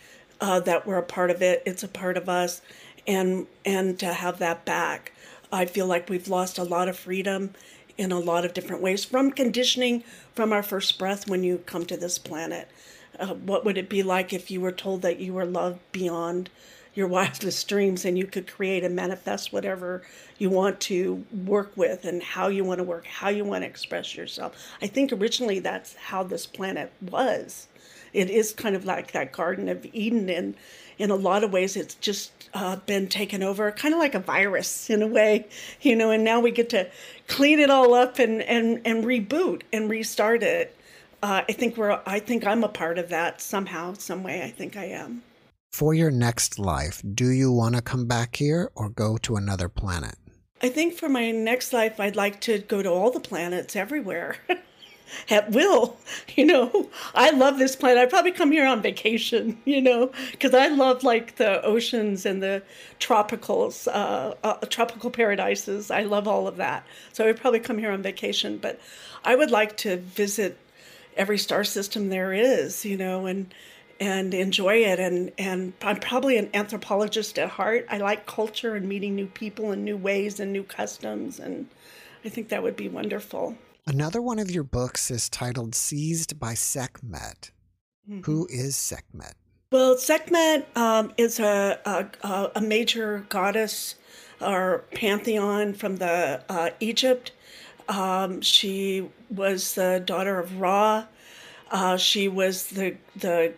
[0.42, 1.62] uh, that we're a part of it.
[1.66, 2.62] It's a part of us,
[3.08, 5.14] and and to have that back,
[5.52, 7.54] I feel like we've lost a lot of freedom
[7.98, 11.86] in a lot of different ways from conditioning from our first breath when you come
[11.86, 12.68] to this planet.
[13.20, 16.50] Uh, what would it be like if you were told that you were loved beyond
[16.94, 20.04] your wildest dreams and you could create and manifest whatever
[20.38, 23.68] you want to work with and how you want to work, how you want to
[23.68, 24.56] express yourself.
[24.82, 27.68] I think originally that's how this planet was.
[28.14, 30.54] It is kind of like that Garden of Eden, and
[31.00, 34.20] in a lot of ways, it's just uh, been taken over, kind of like a
[34.20, 35.48] virus in a way,
[35.82, 36.12] you know.
[36.12, 36.90] And now we get to
[37.28, 40.78] clean it all up and and and reboot and restart it.
[41.24, 42.00] Uh, I think we're.
[42.06, 44.44] I think I'm a part of that somehow, some way.
[44.44, 45.24] I think I am.
[45.74, 49.68] For your next life, do you want to come back here or go to another
[49.68, 50.14] planet?
[50.62, 54.38] I think for my next life, I'd like to go to all the planets everywhere.
[55.32, 55.98] At will,
[56.36, 56.92] you know.
[57.16, 57.98] I love this planet.
[57.98, 62.44] I'd probably come here on vacation, you know, because I love like the oceans and
[62.44, 62.62] the
[63.00, 65.90] tropicals, uh, uh, tropical paradises.
[65.90, 66.86] I love all of that.
[67.14, 68.60] So I'd probably come here on vacation.
[68.60, 68.80] But
[69.26, 70.56] I would like to visit
[71.18, 73.52] every star system there is, you know, and
[74.04, 75.00] and enjoy it.
[75.00, 77.86] And, and I'm probably an anthropologist at heart.
[77.90, 81.40] I like culture and meeting new people and new ways and new customs.
[81.40, 81.68] And
[82.26, 83.58] I think that would be wonderful.
[83.88, 87.52] Another one of your books is titled Seized by Sekhmet.
[88.10, 88.22] Mm-hmm.
[88.24, 89.36] Who is Sekhmet?
[89.72, 93.96] Well, Sekhmet um, is a, a, a, major goddess
[94.42, 97.32] or pantheon from the uh, Egypt.
[97.88, 101.06] Um, she was the daughter of Ra.
[101.72, 103.54] Uh, she was the the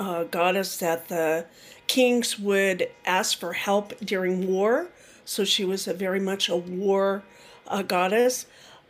[0.00, 1.46] uh, goddess that the
[1.86, 4.88] kings would ask for help during war.
[5.24, 7.22] So she was a very much a war
[7.68, 8.46] uh, goddess,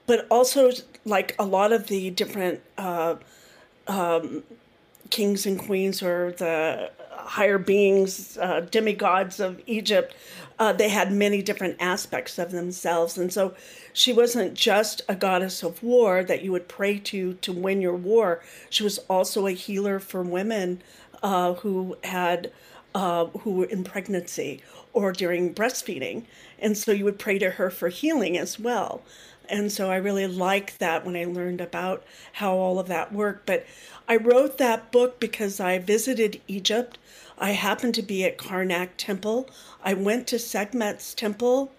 [0.07, 0.71] but also
[1.05, 3.17] like a lot of the different uh,
[3.89, 4.45] um,
[5.11, 10.15] kings and queens or the higher beings, uh, demigods of Egypt,
[10.61, 13.17] uh, they had many different aspects of themselves.
[13.17, 13.55] And so
[13.95, 17.97] she wasn't just a goddess of war that you would pray to to win your
[17.97, 18.43] war.
[18.69, 20.83] She was also a healer for women
[21.23, 22.53] uh, who had
[22.95, 26.25] uh, who were in pregnancy or during breastfeeding,
[26.59, 29.03] and so you would pray to her for healing as well.
[29.49, 32.05] And so I really liked that when I learned about
[32.35, 33.47] how all of that worked.
[33.47, 33.67] But
[34.09, 36.99] I wrote that book because I visited Egypt.
[37.41, 39.49] I happened to be at Karnak Temple.
[39.83, 41.73] I went to Sekhmet's temple.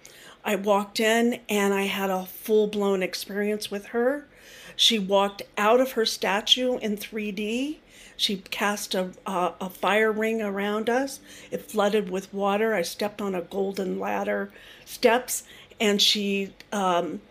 [0.44, 4.28] I walked in and I had a full blown experience with her.
[4.76, 7.78] She walked out of her statue in 3D.
[8.18, 11.20] She cast a, a, a, fire ring around us.
[11.52, 12.74] It flooded with water.
[12.74, 14.52] I stepped on a golden ladder
[14.86, 15.44] steps
[15.80, 17.22] and she um,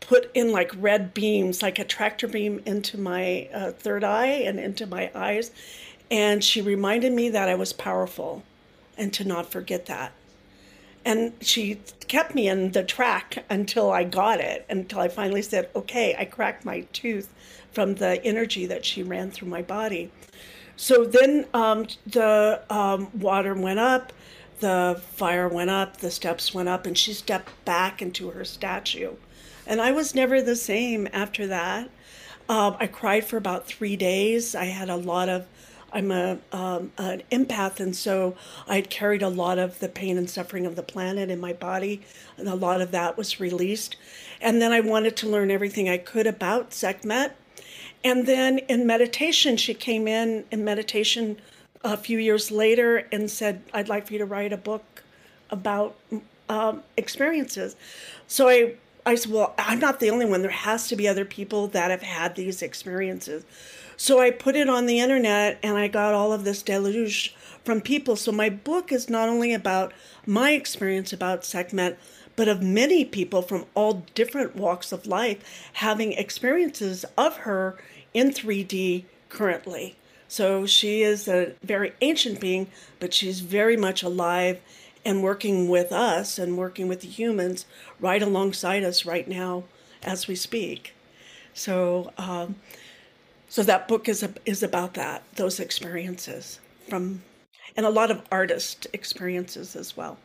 [0.00, 4.58] put in like red beams, like a tractor beam, into my uh, third eye and
[4.60, 5.50] into my eyes.
[6.12, 8.42] And she reminded me that I was powerful
[8.98, 10.12] and to not forget that.
[11.06, 15.70] And she kept me in the track until I got it, until I finally said,
[15.74, 17.32] okay, I cracked my tooth
[17.72, 20.12] from the energy that she ran through my body.
[20.76, 24.12] So then um, the um, water went up,
[24.60, 29.14] the fire went up, the steps went up, and she stepped back into her statue.
[29.66, 31.88] And I was never the same after that.
[32.48, 34.54] Um, I cried for about three days.
[34.54, 35.46] I had a lot of,
[35.92, 38.34] I'm a um, an empath, and so
[38.66, 41.52] I had carried a lot of the pain and suffering of the planet in my
[41.52, 42.02] body,
[42.36, 43.96] and a lot of that was released.
[44.40, 47.36] And then I wanted to learn everything I could about Sekhmet.
[48.04, 51.40] And then in meditation, she came in in meditation
[51.84, 55.04] a few years later and said, I'd like for you to write a book
[55.50, 55.96] about
[56.48, 57.76] um, experiences.
[58.26, 58.74] So I
[59.04, 60.42] I said, Well, I'm not the only one.
[60.42, 63.44] There has to be other people that have had these experiences.
[64.02, 67.80] So I put it on the internet and I got all of this deluge from
[67.80, 68.16] people.
[68.16, 69.92] So my book is not only about
[70.26, 71.96] my experience about Sekhmet,
[72.34, 77.78] but of many people from all different walks of life having experiences of her
[78.12, 79.94] in 3D currently.
[80.26, 82.66] So she is a very ancient being,
[82.98, 84.60] but she's very much alive
[85.04, 87.66] and working with us and working with the humans
[88.00, 89.62] right alongside us right now
[90.02, 90.92] as we speak.
[91.54, 92.56] So, um,
[93.52, 97.22] so that book is a, is about that those experiences from,
[97.76, 100.16] and a lot of artist experiences as well.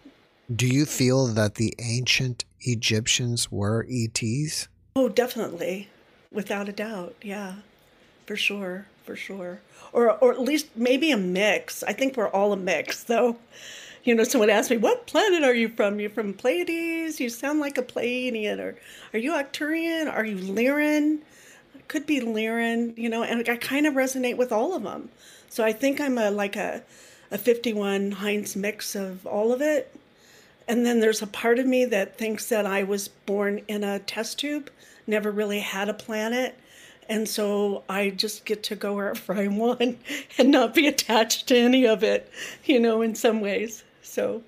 [0.55, 4.69] Do you feel that the ancient Egyptians were ETs?
[4.95, 5.89] Oh, definitely,
[6.32, 7.15] without a doubt.
[7.21, 7.55] Yeah,
[8.25, 9.59] for sure, for sure.
[9.91, 11.84] Or, or at least maybe a mix.
[11.84, 13.36] I think we're all a mix, though
[14.05, 15.99] you know, someone asked me, "What planet are you from?
[15.99, 17.19] You're from Pleiades?
[17.19, 18.78] You sound like a Pleiadian, or
[19.11, 20.09] are you Arcturian?
[20.09, 21.19] Are you Lyran?
[21.88, 25.10] Could be Lyran, you know." And I kind of resonate with all of them.
[25.50, 26.84] So I think I'm a like a
[27.32, 29.94] a 51 Heinz mix of all of it.
[30.68, 34.00] And then there's a part of me that thinks that I was born in a
[34.00, 34.70] test tube,
[35.06, 36.58] never really had a planet.
[37.10, 40.00] And so I just get to go wherever I want
[40.38, 42.30] and not be attached to any of it,
[42.66, 43.84] you know, in some ways.
[44.02, 44.44] So,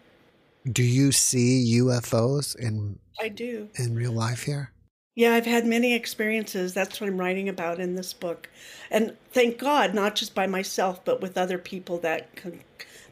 [0.69, 4.71] do you see UFOs in I do in real life here?
[5.19, 6.73] Yeah, I've had many experiences.
[6.73, 8.47] That's what I'm writing about in this book.
[8.89, 12.61] And thank God, not just by myself, but with other people that can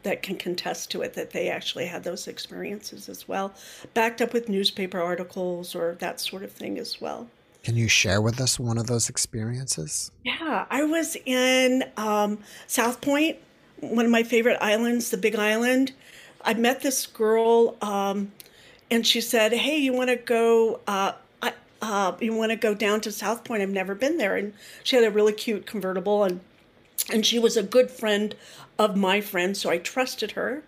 [0.04, 3.54] that can contest to it that they actually had those experiences as well,
[3.94, 7.28] backed up with newspaper articles or that sort of thing as well.
[7.64, 10.10] Can you share with us one of those experiences?
[10.24, 13.36] Yeah, I was in um, South Point,
[13.82, 15.92] one of my favorite islands, the Big Island,
[16.46, 18.32] I met this girl, um,
[18.90, 20.80] and she said, "Hey, you want to go?
[20.88, 21.12] Uh,
[21.82, 23.62] uh, you want to go down to South Point?
[23.62, 24.54] I've never been there." And
[24.84, 26.42] she had a really cute convertible, and
[27.12, 28.36] and she was a good friend
[28.80, 30.64] of my friend, so I trusted her.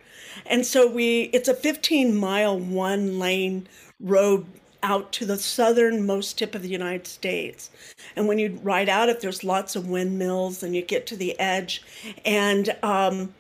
[0.46, 3.68] And so we, it's a 15 mile, one lane
[4.00, 4.46] road
[4.82, 7.70] out to the southernmost tip of the United States.
[8.16, 11.38] And when you ride out it, there's lots of windmills, and you get to the
[11.40, 11.84] edge,
[12.24, 13.34] and um,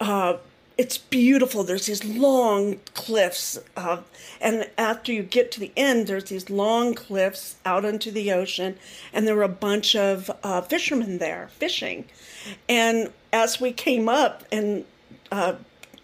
[0.00, 0.36] uh,
[0.78, 1.64] it's beautiful.
[1.64, 3.98] There's these long cliffs, uh,
[4.40, 8.78] and after you get to the end, there's these long cliffs out into the ocean,
[9.12, 12.04] and there were a bunch of uh, fishermen there fishing.
[12.68, 14.84] And as we came up, and
[15.32, 15.54] uh,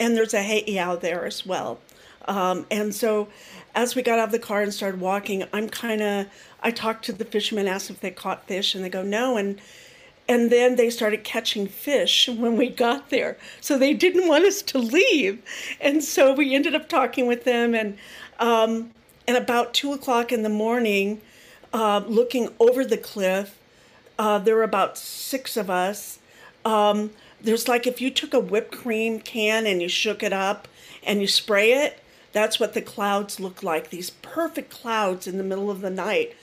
[0.00, 1.78] and there's a heiau there as well,
[2.26, 3.28] um, and so
[3.76, 6.26] as we got out of the car and started walking, I'm kind of
[6.64, 9.60] I talked to the fishermen, asked if they caught fish, and they go no, and
[10.28, 13.36] and then they started catching fish when we got there.
[13.60, 15.42] So they didn't want us to leave.
[15.80, 17.74] And so we ended up talking with them.
[17.74, 17.98] And,
[18.38, 18.90] um,
[19.26, 21.20] and about two o'clock in the morning,
[21.72, 23.58] uh, looking over the cliff,
[24.18, 26.18] uh, there were about six of us.
[26.64, 27.10] um,
[27.40, 30.66] there's like if you took a whipped cream can and you shook it up
[31.06, 31.98] and you spray it,
[32.32, 33.90] that's what the clouds look like.
[33.90, 36.34] These perfect clouds in the middle of the night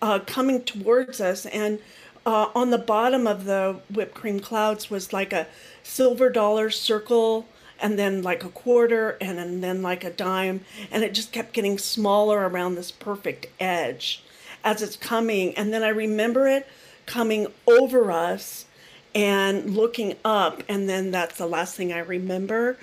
[0.00, 1.44] uh, coming towards us.
[1.46, 1.80] And
[2.26, 5.46] uh, on the bottom of the whipped cream clouds was like a
[5.82, 7.46] silver dollar circle
[7.80, 10.64] and then like a quarter and, and then like a dime.
[10.90, 14.22] And it just kept getting smaller around this perfect edge
[14.62, 15.54] as it's coming.
[15.56, 16.66] And then I remember it
[17.06, 18.66] coming over us
[19.14, 20.62] and looking up.
[20.68, 22.78] And then that's the last thing I remember.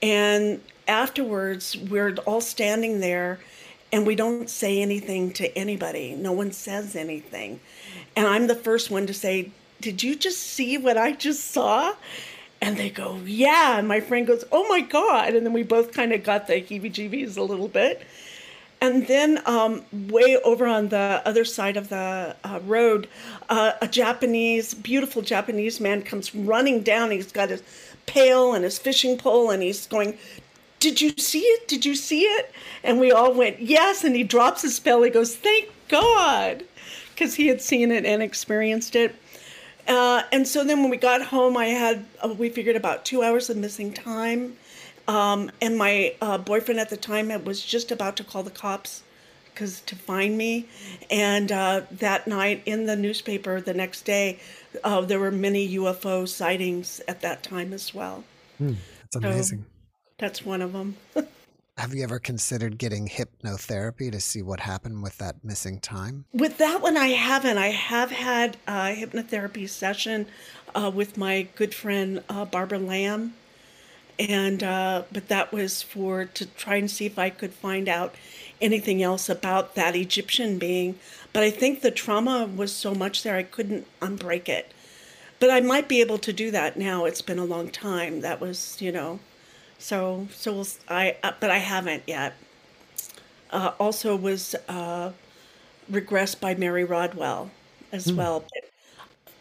[0.00, 3.40] And afterwards, we're all standing there
[3.92, 6.14] and we don't say anything to anybody.
[6.14, 7.60] No one says anything.
[8.16, 11.94] And I'm the first one to say, Did you just see what I just saw?
[12.60, 13.78] And they go, Yeah.
[13.78, 15.34] And my friend goes, Oh my God.
[15.34, 18.06] And then we both kind of got the heebie jeebies a little bit.
[18.80, 23.08] And then, um, way over on the other side of the uh, road,
[23.48, 27.10] uh, a Japanese, beautiful Japanese man comes running down.
[27.10, 27.62] He's got his
[28.06, 30.16] pail and his fishing pole, and he's going,
[30.80, 31.68] Did you see it?
[31.68, 32.52] Did you see it?
[32.84, 34.04] And we all went, Yes.
[34.04, 35.02] And he drops his pail.
[35.02, 36.64] He goes, Thank God,
[37.14, 39.14] because he had seen it and experienced it.
[39.86, 43.22] Uh, and so then when we got home, I had, uh, we figured about two
[43.22, 44.56] hours of missing time
[45.08, 49.02] um, and my uh, boyfriend at the time was just about to call the cops
[49.46, 50.68] because to find me.
[51.10, 54.38] And uh, that night in the newspaper the next day,
[54.84, 58.22] uh, there were many UFO sightings at that time as well.
[58.58, 59.58] Hmm, that's amazing.
[59.60, 59.77] So
[60.18, 60.96] that's one of them.
[61.78, 66.24] Have you ever considered getting hypnotherapy to see what happened with that missing time?
[66.32, 67.56] With that one, I haven't.
[67.56, 70.26] I have had a hypnotherapy session
[70.74, 73.34] uh, with my good friend uh, Barbara Lamb
[74.18, 78.14] and uh, but that was for to try and see if I could find out
[78.60, 80.98] anything else about that Egyptian being.
[81.32, 84.72] But I think the trauma was so much there I couldn't unbreak it.
[85.38, 87.04] But I might be able to do that now.
[87.04, 88.22] It's been a long time.
[88.22, 89.20] That was you know,
[89.78, 92.34] so so we'll, I uh, but I haven't yet.
[93.50, 95.12] Uh, also was uh,
[95.90, 97.50] regressed by Mary Rodwell
[97.92, 98.16] as mm.
[98.16, 98.40] well.
[98.40, 98.70] But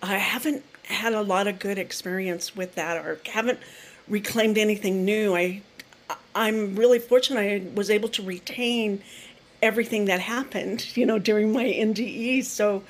[0.02, 3.60] I haven't had a lot of good experience with that or haven't
[4.08, 5.36] reclaimed anything new.
[5.36, 5.62] I
[6.36, 9.02] I'm really fortunate I was able to retain
[9.62, 12.46] everything that happened, you know, during my NDE.
[12.46, 12.84] So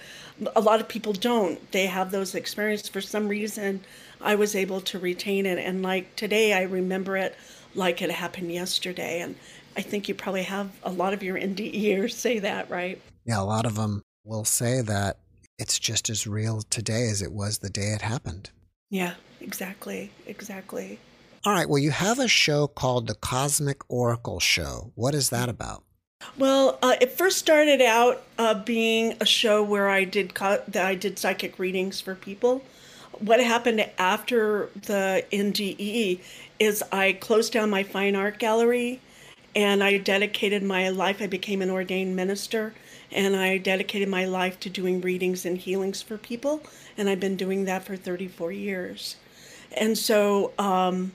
[0.55, 1.71] a lot of people don't.
[1.71, 3.81] They have those experiences for some reason.
[4.21, 7.35] I was able to retain it and like today I remember it
[7.75, 9.35] like it happened yesterday and
[9.75, 12.99] I think you probably have a lot of your NDEers say that, right?
[13.25, 15.19] Yeah, a lot of them will say that
[15.59, 18.49] it's just as real today as it was the day it happened.
[18.89, 20.11] Yeah, exactly.
[20.25, 20.99] Exactly.
[21.45, 21.69] All right.
[21.69, 24.91] Well, you have a show called the Cosmic Oracle Show.
[24.95, 25.83] What is that about?
[26.37, 30.93] Well, uh, it first started out uh, being a show where I did co- I
[30.93, 32.63] did psychic readings for people.
[33.19, 36.19] What happened after the NDE
[36.59, 38.99] is I closed down my fine art gallery,
[39.55, 41.21] and I dedicated my life.
[41.21, 42.75] I became an ordained minister,
[43.11, 46.61] and I dedicated my life to doing readings and healings for people.
[46.97, 49.15] And I've been doing that for 34 years.
[49.75, 51.13] And so um,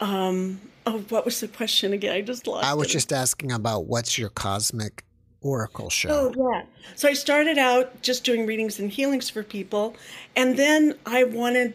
[0.00, 2.14] um, oh, what was the question again?
[2.14, 2.66] I just lost.
[2.66, 2.92] I was it.
[2.92, 5.04] just asking about what's your cosmic
[5.40, 6.08] oracle show.
[6.10, 6.64] Oh yeah.
[6.96, 9.96] So I started out just doing readings and healings for people,
[10.36, 11.74] and then I wanted,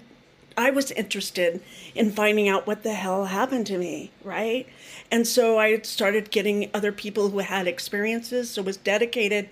[0.57, 1.61] I was interested
[1.95, 4.67] in finding out what the hell happened to me, right?
[5.11, 8.49] And so I started getting other people who had experiences.
[8.49, 9.49] So was dedicated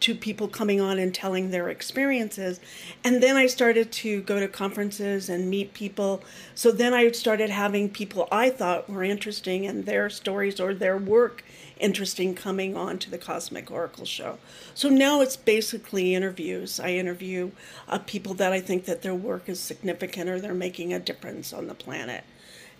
[0.00, 2.60] to people coming on and telling their experiences.
[3.02, 6.22] And then I started to go to conferences and meet people.
[6.54, 10.98] So then I started having people I thought were interesting and their stories or their
[10.98, 11.44] work
[11.78, 14.38] interesting coming on to the Cosmic Oracle show.
[14.74, 16.80] So now it's basically interviews.
[16.80, 17.50] I interview
[17.88, 21.52] uh, people that I think that their work is significant or they're making a difference
[21.52, 22.24] on the planet.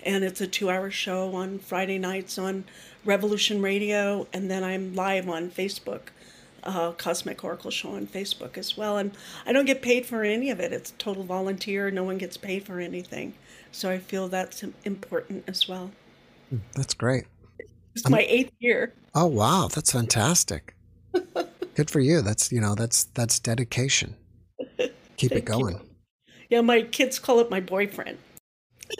[0.04, 2.64] And it's a two hour show on Friday nights on
[3.04, 6.08] Revolution Radio, and then I'm live on Facebook
[6.66, 8.98] uh, Cosmic Oracle show on Facebook as well.
[8.98, 9.12] And
[9.46, 10.72] I don't get paid for any of it.
[10.72, 11.90] It's total volunteer.
[11.90, 13.34] No one gets paid for anything.
[13.72, 15.90] So I feel that's important as well.
[16.50, 17.24] Hmm, that's great.
[17.94, 18.92] It's my eighth year.
[19.14, 20.74] Oh wow, that's fantastic.
[21.74, 22.20] Good for you.
[22.20, 24.14] That's you know that's that's dedication.
[25.16, 25.76] Keep it going.
[25.76, 25.80] You.
[26.50, 28.18] Yeah, my kids call it my boyfriend.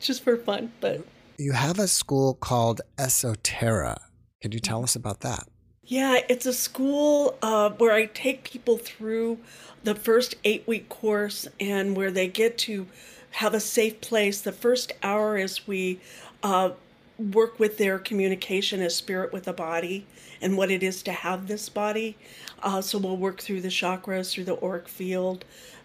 [0.00, 1.04] Just for fun, but
[1.38, 3.96] you have a school called Esotera.
[4.40, 5.48] Could you tell us about that?
[5.84, 9.38] Yeah, it's a school uh, where I take people through
[9.84, 12.86] the first eight week course and where they get to
[13.30, 14.40] have a safe place.
[14.40, 16.00] The first hour is we
[16.42, 16.70] uh,
[17.18, 20.06] work with their communication as spirit with a body
[20.40, 22.16] and what it is to have this body.
[22.62, 25.44] Uh, so we'll work through the chakras, through the auric field,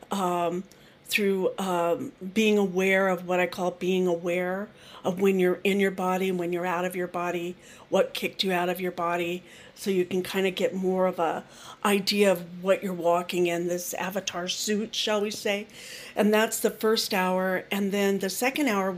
[0.10, 0.64] um,
[1.12, 4.70] through um, being aware of what I call being aware
[5.04, 7.56] of when you're in your body and when you're out of your body,
[7.90, 9.44] what kicked you out of your body,
[9.76, 11.44] so you can kind of get more of a
[11.84, 15.68] idea of what you're walking in this avatar suit, shall we say.
[16.16, 18.96] And that's the first hour, and then the second hour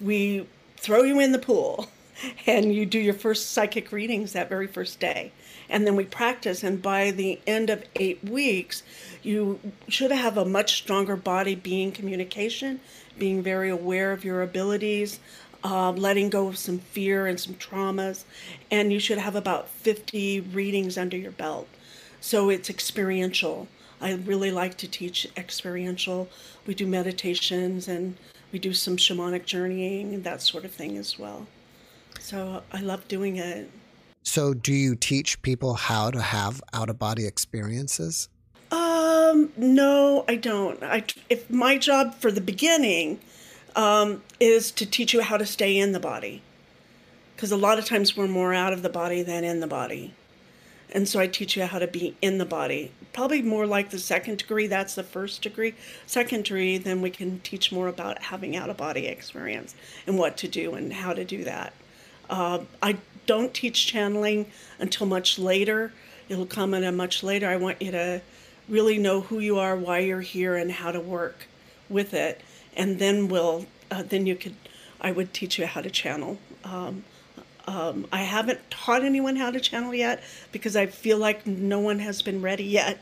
[0.00, 0.46] we
[0.76, 1.88] throw you in the pool
[2.46, 5.32] and you do your first psychic readings that very first day.
[5.68, 8.82] And then we practice, and by the end of eight weeks,
[9.22, 9.58] you
[9.88, 12.80] should have a much stronger body being communication,
[13.18, 15.18] being very aware of your abilities,
[15.64, 18.24] uh, letting go of some fear and some traumas,
[18.70, 21.68] and you should have about 50 readings under your belt.
[22.20, 23.68] So it's experiential.
[24.00, 26.28] I really like to teach experiential.
[26.66, 28.16] We do meditations and
[28.52, 31.46] we do some shamanic journeying and that sort of thing as well.
[32.20, 33.70] So I love doing it.
[34.26, 38.28] So, do you teach people how to have out of body experiences?
[38.72, 40.82] Um, no, I don't.
[40.82, 43.20] I if my job for the beginning
[43.76, 46.42] um, is to teach you how to stay in the body,
[47.34, 50.12] because a lot of times we're more out of the body than in the body,
[50.90, 52.90] and so I teach you how to be in the body.
[53.12, 54.66] Probably more like the second degree.
[54.66, 55.74] That's the first degree.
[56.04, 60.36] Second degree, then we can teach more about having out of body experience and what
[60.38, 61.72] to do and how to do that.
[62.28, 62.96] Uh, I
[63.26, 64.46] don't teach channeling
[64.78, 65.92] until much later.
[66.28, 67.48] It'll come at a much later.
[67.48, 68.22] I want you to
[68.68, 71.46] really know who you are, why you're here, and how to work
[71.88, 72.40] with it.
[72.76, 74.56] And then we'll, uh, then you could,
[75.00, 76.38] I would teach you how to channel.
[76.64, 77.04] Um,
[77.66, 80.22] um, I haven't taught anyone how to channel yet
[80.52, 83.00] because I feel like no one has been ready yet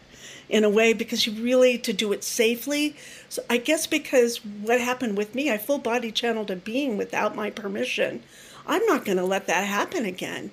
[0.49, 2.97] in a way because you really to do it safely.
[3.29, 7.37] So I guess because what happened with me, I full body channeled a being without
[7.37, 8.23] my permission.
[8.67, 10.51] I'm not going to let that happen again,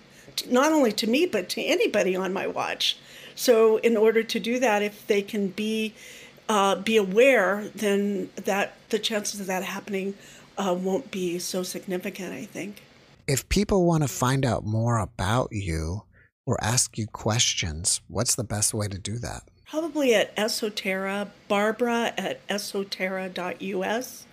[0.50, 2.98] not only to me, but to anybody on my watch.
[3.36, 5.94] So, in order to do that, if they can be
[6.50, 10.16] uh, be aware, then that the chances of that happening
[10.58, 12.34] uh, won't be so significant.
[12.34, 12.84] I think.
[13.28, 16.04] If people want to find out more about you
[16.46, 19.44] or ask you questions, what's the best way to do that?
[19.70, 24.26] Probably at Esotera, Barbara at esotera.us.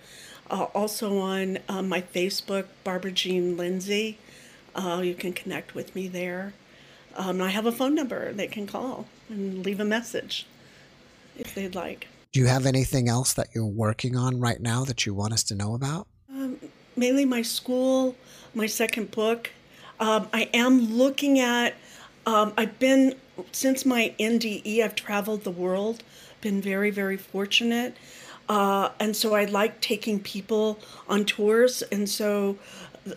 [0.49, 4.17] Uh, also on uh, my Facebook, Barbara Jean Lindsay.
[4.75, 6.53] Uh, you can connect with me there.
[7.15, 10.45] Um, I have a phone number they can call and leave a message
[11.37, 12.07] if they'd like.
[12.31, 15.43] Do you have anything else that you're working on right now that you want us
[15.45, 16.07] to know about?
[16.31, 16.57] Um,
[16.95, 18.15] mainly my school,
[18.53, 19.49] my second book.
[19.99, 21.73] Um, I am looking at,
[22.25, 23.15] um, I've been,
[23.51, 26.03] since my NDE, I've traveled the world,
[26.41, 27.97] been very, very fortunate.
[28.49, 31.83] Uh, and so I like taking people on tours.
[31.83, 32.57] And so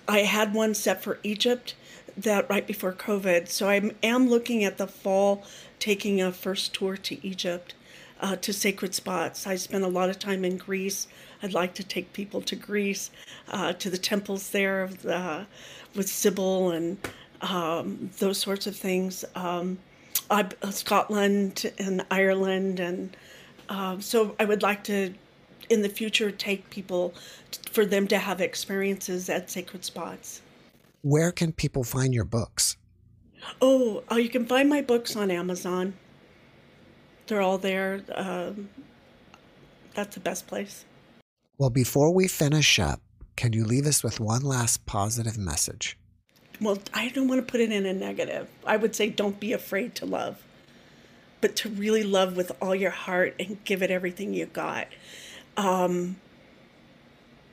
[0.07, 1.74] I had one set for Egypt
[2.16, 3.49] that right before COVID.
[3.49, 5.43] So I am looking at the fall
[5.78, 7.74] taking a first tour to Egypt
[8.20, 9.47] uh, to sacred spots.
[9.47, 11.09] I spent a lot of time in Greece.
[11.43, 13.11] I'd like to take people to Greece,
[13.51, 15.45] uh, to the temples there uh,
[15.97, 16.99] with Sybil and
[17.41, 19.24] um, those sorts of things.
[19.35, 19.78] Um,
[20.30, 23.16] I, Scotland and Ireland and
[23.73, 25.14] um, so I would like to
[25.70, 27.14] in the future take people
[27.70, 30.43] for them to have experiences at sacred spots.
[31.01, 32.77] Where can people find your books?
[33.62, 35.95] Oh, uh, you can find my books on Amazon.
[37.27, 38.03] They're all there.
[38.14, 38.68] Um,
[39.95, 40.85] that's the best place.
[41.57, 43.01] Well, before we finish up,
[43.37, 45.97] can you leave us with one last positive message?
[46.61, 48.49] Well, I don't want to put it in a negative.
[48.66, 50.43] I would say don't be afraid to love,
[51.43, 54.86] but to really love with all your heart and give it everything you got
[55.57, 56.16] um,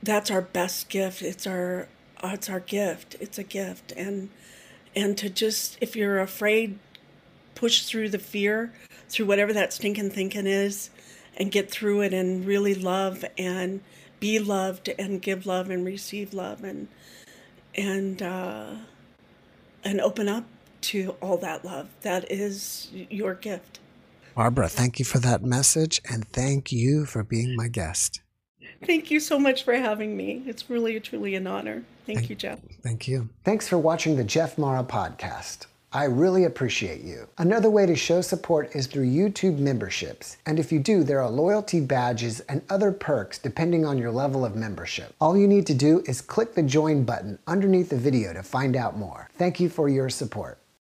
[0.02, 1.22] that's our best gift.
[1.22, 1.88] It's our
[2.22, 3.16] it's our gift.
[3.20, 4.30] It's a gift, and
[4.94, 6.78] and to just if you're afraid,
[7.54, 8.72] push through the fear,
[9.08, 10.90] through whatever that stinking thinking is,
[11.36, 13.80] and get through it, and really love and
[14.18, 16.88] be loved, and give love and receive love, and
[17.74, 18.74] and uh,
[19.84, 20.44] and open up
[20.80, 21.88] to all that love.
[22.00, 23.79] That is your gift.
[24.34, 28.20] Barbara, thank you for that message and thank you for being my guest.
[28.84, 30.42] Thank you so much for having me.
[30.46, 31.84] It's really, truly an honor.
[32.06, 32.60] Thank, thank you, Jeff.
[32.82, 33.28] Thank you.
[33.44, 35.66] Thanks for watching the Jeff Mara podcast.
[35.92, 37.28] I really appreciate you.
[37.36, 40.36] Another way to show support is through YouTube memberships.
[40.46, 44.44] And if you do, there are loyalty badges and other perks depending on your level
[44.44, 45.14] of membership.
[45.20, 48.76] All you need to do is click the join button underneath the video to find
[48.76, 49.28] out more.
[49.36, 50.58] Thank you for your support.